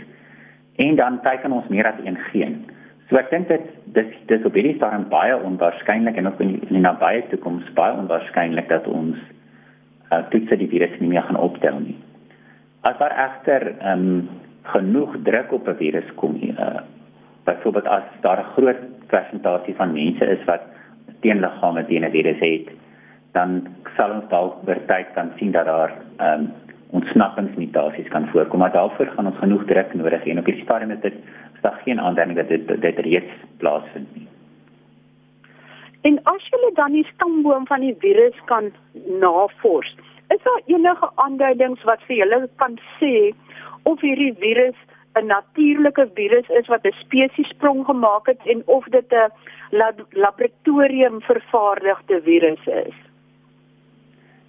En 0.76 0.96
dan 0.96 1.22
teken 1.22 1.52
ons 1.52 1.68
meer 1.68 1.86
as 1.86 2.00
een 2.04 2.18
geen. 2.18 2.66
So 3.10 3.20
ek 3.20 3.30
dink 3.30 3.48
dit 3.48 3.66
dis 3.94 4.14
dis 4.26 4.46
op 4.48 4.56
hierdie 4.58 4.78
stadium 4.80 5.06
baie 5.12 5.36
onwaarskynlik 5.38 6.16
en 6.18 6.28
ook 6.28 6.40
in 6.42 6.56
die, 6.56 6.62
in 6.70 6.80
die 6.80 6.86
nabye 6.86 7.28
toekoms 7.30 7.68
baie 7.78 7.94
onwaarskynlik 7.94 8.72
dat 8.72 8.88
ons 8.88 9.20
uh, 10.10 10.24
toetse 10.32 10.58
die 10.58 10.70
virus 10.72 10.96
nie 11.00 11.12
meer 11.12 11.26
gaan 11.28 11.38
optel 11.38 11.78
nie. 11.84 11.98
As 12.90 12.98
daar 13.02 13.14
egter 13.28 13.74
ehm 13.76 14.08
um, 14.08 14.42
genoeg 14.64 15.18
druk 15.28 15.52
op 15.52 15.68
'n 15.68 15.76
virus 15.76 16.10
kom 16.16 16.40
uh, 16.42 16.82
byvoorbeeld 17.44 17.88
as 17.88 18.08
daar 18.22 18.40
'n 18.40 18.54
groot 18.56 18.82
persentasie 19.08 19.76
van 19.76 19.94
mense 19.94 20.26
is 20.26 20.44
wat 20.46 20.62
teenliggame 21.20 21.86
teen 21.86 22.06
'n 22.06 22.12
virus 22.12 22.40
het, 22.40 22.68
dan 23.32 23.68
sal 23.98 24.12
ons 24.12 24.30
dalk 24.30 24.68
oor 24.68 24.80
tyd 24.88 25.08
kan 25.14 25.32
sien 25.38 25.52
dat 25.52 25.66
daar 25.66 25.92
ehm 26.18 26.40
um, 26.40 26.52
ontsnappingsmutasies 26.94 28.08
kan 28.14 28.28
voorkom, 28.32 28.60
maar 28.60 28.72
daarvoor 28.72 29.10
gaan 29.16 29.30
ons 29.32 29.42
genoeg 29.42 29.66
druk 29.66 29.94
nodig 29.94 30.24
hê 30.24 30.32
en 30.32 30.40
op 30.40 30.46
hierdie 30.50 30.66
stadium 30.66 30.92
is 30.92 31.02
dit 31.02 31.16
is 31.56 31.62
daar 31.66 31.80
geen 31.86 32.00
aanduiding 32.00 32.38
dat 32.38 32.48
dit 32.48 32.82
dit 32.82 33.00
reeds 33.08 33.34
plaasvind 33.58 34.16
nie. 34.16 34.28
En 36.04 36.20
as 36.30 36.48
jy 36.52 36.72
dan 36.76 36.92
die 36.92 37.08
stamboom 37.14 37.66
van 37.68 37.82
die 37.82 37.96
virus 38.00 38.40
kan 38.46 38.72
navors, 39.22 39.96
is 40.36 40.42
daar 40.44 40.62
enige 40.66 41.10
aanduidings 41.26 41.84
wat 41.90 42.02
vir 42.08 42.18
julle 42.22 42.50
kan 42.62 42.76
sê 43.00 43.32
of 43.84 44.02
hierdie 44.02 44.34
virus 44.40 44.78
'n 45.16 45.26
natuurlike 45.28 46.10
virus 46.14 46.48
is 46.60 46.68
wat 46.68 46.86
'n 46.86 46.96
spesiesprong 47.06 47.86
gemaak 47.86 48.26
het 48.26 48.42
en 48.46 48.62
of 48.66 48.86
dit 48.86 49.14
'n 49.14 49.32
lab 49.72 50.06
laboratorium 50.10 51.22
vervaardigde 51.22 52.22
virus 52.22 52.66
is. 52.66 52.98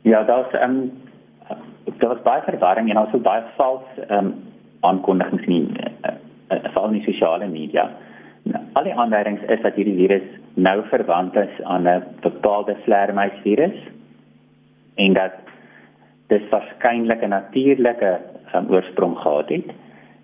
Ja, 0.02 0.22
daar's 0.22 0.52
'n 0.52 0.62
um, 0.62 0.92
daar's 1.98 2.22
baie 2.22 2.42
verwarring 2.42 2.90
en 2.90 2.96
also 2.96 3.18
baie 3.18 3.42
vals 3.56 4.02
ehm 4.08 4.18
um, 4.18 4.34
aankondigings 4.84 5.46
nie 5.48 5.62
uh, 5.64 6.12
uh, 6.52 6.58
veral 6.72 6.90
in 6.90 6.98
die 6.98 7.06
sosiale 7.06 7.46
media. 7.48 7.88
Al 8.76 8.84
die 8.84 8.92
aanduidings 8.92 9.46
is 9.48 9.62
dat 9.64 9.78
hierdie 9.80 9.96
virus 9.96 10.26
nou 10.54 10.82
verwant 10.90 11.36
is 11.40 11.62
aan 11.62 11.88
'n 11.88 12.02
bepaalde 12.20 12.76
vleermuisvirus 12.84 13.78
en 14.94 15.12
dat 15.12 15.40
dit 16.28 16.50
waarskynlik 16.50 17.22
'n 17.22 17.28
natuurlike 17.28 18.20
um, 18.54 18.68
oorsprong 18.68 19.16
gehad 19.18 19.48
het 19.48 19.72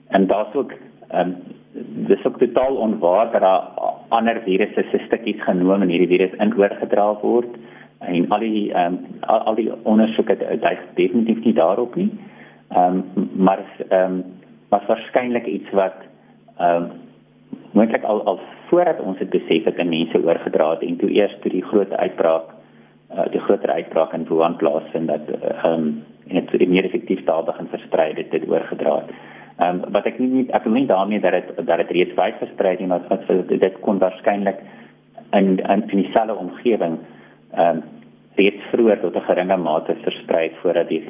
en 0.08 0.26
daar's 0.26 0.54
ook 0.54 0.72
ehm 1.08 1.20
um, 1.20 1.36
dis 2.10 2.24
ook 2.24 2.38
totaal 2.38 2.76
onwaar 2.76 3.30
dat 3.32 3.40
daar 3.40 3.62
ander 4.08 4.40
virusse 4.44 4.84
se 4.90 4.98
stukkies 5.06 5.42
genoem 5.42 5.82
en 5.82 5.88
hierdie 5.88 6.08
virus 6.08 6.32
in 6.38 6.54
oorgedra 6.58 7.14
word 7.22 7.56
en 8.00 8.28
al 8.28 8.40
die 8.40 8.72
ehm 8.72 8.94
um, 8.94 8.98
al, 9.20 9.38
al 9.38 9.54
die 9.54 9.70
ondersoeke 9.82 10.36
dui 10.36 10.76
definitief 10.94 11.44
nie 11.44 11.54
daarop 11.54 11.94
nie. 11.94 12.10
Ehm 12.68 13.02
um, 13.16 13.30
maar 13.36 13.64
ehm 13.88 14.12
um, 14.12 14.24
was 14.68 14.86
waarskynlik 14.86 15.46
iets 15.46 15.70
wat 15.70 16.06
ehm 16.58 16.82
um, 16.82 16.90
moontlik 17.72 18.04
al 18.04 18.24
al 18.24 18.40
voordat 18.68 19.00
ons 19.00 19.18
dit 19.18 19.30
besef 19.30 19.64
het 19.64 19.78
aan 19.78 19.88
mense 19.88 20.24
oorgedra 20.24 20.70
het 20.70 20.82
en 20.82 20.96
toe 20.96 21.10
eers 21.10 21.36
toe 21.40 21.50
die 21.50 21.64
groot 21.64 21.92
uitbraak 21.92 22.54
uh, 23.14 23.26
die 23.30 23.40
groter 23.40 23.70
uitbraak 23.70 24.12
in 24.12 24.26
Wuhan 24.28 24.56
plaasvind 24.56 25.08
dat 25.08 25.28
ehm 25.28 25.72
um, 25.72 26.04
en 26.28 26.46
dit 26.50 26.68
meer 26.68 26.84
effektief 26.84 27.24
daar 27.24 27.44
begin 27.44 27.66
versprei 27.70 28.12
het 28.14 28.30
dit 28.30 28.48
oorgedra 28.48 28.96
het. 28.96 29.14
Ehm 29.58 29.84
um, 29.84 29.92
wat 29.92 30.06
ek 30.06 30.18
nie 30.18 30.46
ek 30.50 30.64
wil 30.64 30.72
nie 30.72 30.86
daarmee 30.86 31.20
dat 31.20 31.32
dit 31.32 31.66
dat 31.66 31.76
dit 31.76 31.90
reeds 31.90 32.14
wyd 32.14 32.34
versprei 32.38 32.76
het 32.76 32.86
maar 32.86 33.08
wat 33.08 33.26
dit, 33.26 33.60
dit 33.60 33.80
kon 33.80 33.98
waarskynlik 33.98 34.60
in 35.30 35.58
in 35.58 35.86
dieselfde 35.90 36.36
omgewing 36.36 36.98
ehm 37.52 37.76
um, 37.76 37.82
reeds 38.38 38.62
vroeër 38.72 39.00
tot 39.00 39.16
'n 39.16 39.26
geringe 39.28 39.56
mate 39.56 39.96
versprei 40.02 40.50
voordat 40.62 40.88
die 40.88 41.04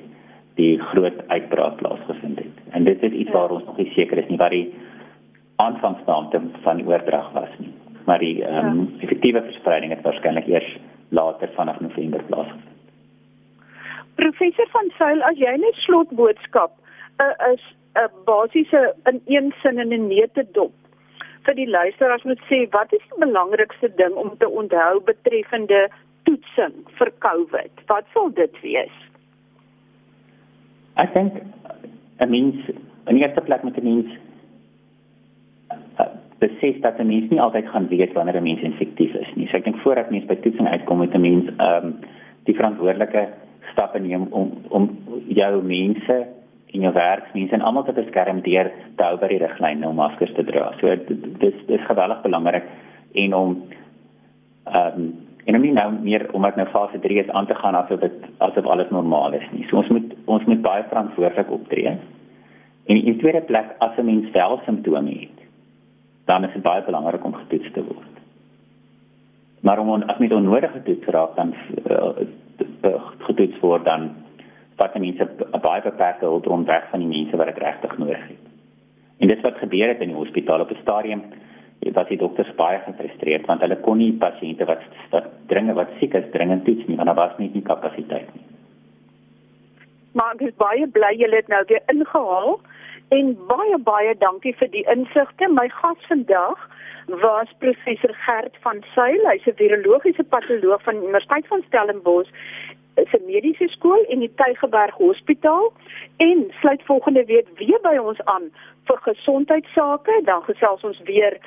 die 0.55 0.79
groot 0.79 1.29
uitbraak 1.29 1.77
plaasgevind 1.77 2.39
het. 2.39 2.57
En 2.71 2.85
dit 2.85 3.03
is 3.03 3.13
iets 3.13 3.31
ja. 3.31 3.37
waar 3.37 3.51
ons 3.51 3.65
nog 3.65 3.77
nie 3.77 3.93
seker 3.95 4.19
is 4.19 4.29
nie 4.29 4.39
wat 4.39 4.51
die 4.51 4.75
aanvangsdatum 5.57 6.51
van 6.63 6.77
die 6.77 6.87
oordrag 6.87 7.33
was 7.33 7.53
nie. 7.59 7.73
Maar 8.05 8.19
die 8.19 8.45
ehm 8.45 8.67
um, 8.67 8.95
effektiewe 9.01 9.43
verspreiding 9.43 9.93
het 9.93 10.03
waarskynlik 10.03 10.47
eers 10.47 10.77
later 11.09 11.49
vanaf 11.55 11.81
November 11.81 12.23
plaasgevind. 12.23 12.69
Professor 14.15 14.69
van 14.71 14.91
Sail, 14.99 15.23
as 15.23 15.39
jy 15.39 15.57
net 15.57 15.75
slotboodskap 15.75 16.73
uh, 17.21 17.53
is 17.53 17.63
'n 17.95 18.11
basiese 18.25 18.95
in 19.05 19.21
een 19.27 19.55
sin 19.63 19.79
in 19.79 19.93
'n 19.93 20.07
neete 20.07 20.47
dop 20.53 20.73
vir 21.47 21.55
die 21.55 21.69
luisteraars 21.69 22.25
moet 22.29 22.43
sê 22.49 22.61
wat 22.75 22.93
is 22.93 23.05
die 23.11 23.21
belangrikste 23.25 23.89
ding 24.01 24.15
om 24.23 24.37
te 24.39 24.49
onthou 24.63 25.01
betreffende 25.09 25.89
toetsing 26.31 26.87
vir 26.99 27.11
COVID? 27.25 27.85
Wat 27.91 28.07
sal 28.15 28.31
dit 28.39 28.63
wees? 28.63 28.97
Ek 31.01 31.15
dink 31.15 31.43
'n 32.21 32.31
mens 32.31 32.57
in 33.09 33.17
die 33.17 33.23
eerste 33.23 33.41
plek 33.41 33.65
met 33.65 33.77
'n 33.77 33.85
mens 33.85 34.07
uh, 35.99 36.07
besef 36.39 36.81
dat 36.81 36.99
'n 36.99 37.07
mens 37.07 37.31
nie 37.31 37.41
altyd 37.41 37.67
gaan 37.69 37.89
weet 37.89 38.13
wanneer 38.13 38.37
'n 38.37 38.43
mens 38.43 38.61
infektief 38.61 39.15
is 39.15 39.35
nie. 39.35 39.49
So 39.49 39.57
ek 39.57 39.65
dink 39.65 39.81
voordat 39.83 40.11
mens 40.11 40.27
by 40.27 40.37
toetsing 40.37 40.69
uitkom 40.69 40.99
met 40.99 41.15
'n 41.15 41.21
mens 41.21 41.47
ehm 41.57 41.87
um, 41.87 41.99
die 42.45 42.55
verantwoordelike 42.55 43.29
stappe 43.73 43.99
neem 43.99 44.27
om 44.31 44.53
om 44.69 44.99
jou 45.29 45.63
mense 45.63 46.27
en 46.73 46.81
jou 46.81 46.93
werksmense 46.93 47.55
en 47.55 47.61
almal 47.61 47.85
te 47.85 47.93
beskerm 47.93 48.41
deur 48.41 48.71
te 48.97 49.03
hou 49.03 49.19
by 49.19 49.29
die 49.29 49.39
riglyne 49.39 49.89
om 49.89 49.95
maskers 49.95 50.33
te 50.35 50.45
dra. 50.45 50.73
So 50.81 50.97
dis 51.39 51.55
dis 51.67 51.87
geweldig 51.87 52.23
belangrik 52.23 52.65
en 53.13 53.35
om 53.35 53.63
ehm 54.65 55.01
um, 55.01 55.29
en 55.45 55.55
om 55.55 55.63
nie 55.63 55.73
nou 55.73 55.93
meer 55.93 56.29
omdat 56.33 56.57
nou 56.57 56.69
fase 56.69 56.99
3 56.99 57.19
is 57.19 57.29
aan 57.29 57.47
te 57.47 57.55
gaan 57.55 57.75
asof 57.75 58.01
dit 58.01 58.25
asof 58.39 58.67
alles 58.67 58.91
normaal 58.91 59.33
is 59.33 59.47
nie. 59.53 59.67
So 59.69 59.77
ons 59.77 59.89
moet 59.89 60.15
ons 60.25 60.45
moet 60.45 60.63
baie 60.63 60.85
verantwoordelik 60.89 61.51
optree 61.51 61.99
En 62.91 63.05
in 63.05 63.19
tweede 63.19 63.41
plek 63.41 63.75
as 63.79 63.97
'n 63.97 64.05
mens 64.05 64.31
wel 64.31 64.61
simptome 64.65 65.11
het, 65.11 65.39
dan 66.25 66.45
is 66.45 66.53
dit 66.53 66.63
baie 66.63 66.83
belangrik 66.83 67.25
om 67.25 67.35
getoets 67.35 67.71
te 67.73 67.85
word. 67.85 68.15
Maar 69.61 69.79
om 69.79 70.03
as 70.03 70.19
met 70.19 70.33
onnodige 70.33 70.83
toets 70.83 71.07
raak 71.07 71.37
dan 71.37 71.55
uh, 71.91 73.03
getoets 73.19 73.59
word 73.61 73.85
dan 73.85 74.11
vat 74.77 74.99
mense 74.99 75.29
baie 75.61 75.83
beperkte 75.83 76.25
hulpbron 76.25 76.65
weg 76.65 76.89
van 76.91 76.99
die 76.99 77.09
mense 77.09 77.37
wat 77.37 77.47
dit 77.47 77.59
regtig 77.59 77.99
nodig 77.99 78.29
het. 78.29 78.45
En 79.19 79.29
dis 79.29 79.41
wat 79.41 79.59
gebeur 79.59 79.89
het 79.89 80.01
in 80.01 80.09
die 80.09 80.17
hospitaal 80.17 80.61
op 80.61 80.71
'n 80.71 80.83
stadium 80.83 81.23
was 81.81 82.09
die 82.09 82.19
dokters 82.21 82.51
baie 82.59 82.81
gefrustreerd 82.85 83.47
want 83.49 83.63
hulle 83.65 83.79
kon 83.85 83.99
nie 83.99 84.13
pasiënte 84.25 84.67
wat 84.69 84.83
wat 85.15 85.31
dringend 85.53 85.79
wat 85.81 85.93
siek 86.01 86.15
is 86.15 86.29
dringend 86.35 86.65
toets 86.65 86.87
nie 86.89 86.97
want 86.97 87.09
daar 87.09 87.21
was 87.21 87.39
nie 87.39 87.51
die 87.53 87.65
kapasiteit 87.67 88.29
nie. 88.35 88.45
Maar 90.13 90.35
ek 90.35 90.51
is 90.51 90.59
baie 90.61 90.87
bly 90.99 91.15
julle 91.17 91.41
het 91.41 91.49
nou 91.49 91.63
weer 91.71 91.83
ingehaal 91.93 92.61
en 93.17 93.33
baie 93.49 93.79
baie 93.87 94.15
dankie 94.19 94.55
vir 94.59 94.71
die 94.75 94.85
insigte. 94.93 95.49
My 95.49 95.69
gas 95.81 96.09
vandag 96.09 96.69
was 97.23 97.49
professor 97.59 98.13
Gert 98.27 98.57
van 98.65 98.85
Sail, 98.95 99.23
hy's 99.31 99.47
'n 99.47 99.57
virologiese 99.63 100.25
patoloog 100.25 100.83
van 100.83 101.03
Universiteit 101.03 101.47
van 101.47 101.63
Stellenbosch 101.67 102.31
se 102.95 103.19
mediese 103.27 103.69
skool 103.69 104.05
en 104.09 104.19
die 104.19 104.33
Tygerberg 104.35 104.95
Hospitaal 104.95 105.73
en 106.17 106.53
sluit 106.61 106.83
volgende 106.85 107.25
week 107.25 107.49
weer 107.57 107.81
by 107.83 107.97
ons 108.03 108.21
aan 108.25 108.51
vir 108.85 108.99
gesondheidsake. 109.07 110.21
Dan 110.25 110.43
gesels 110.43 110.85
ons 110.85 111.01
weer 111.09 111.39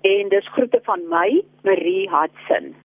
en 0.00 0.28
dis 0.28 0.52
groete 0.56 0.80
van 0.82 1.02
my 1.08 1.42
Marie 1.62 2.08
Hudson. 2.08 2.74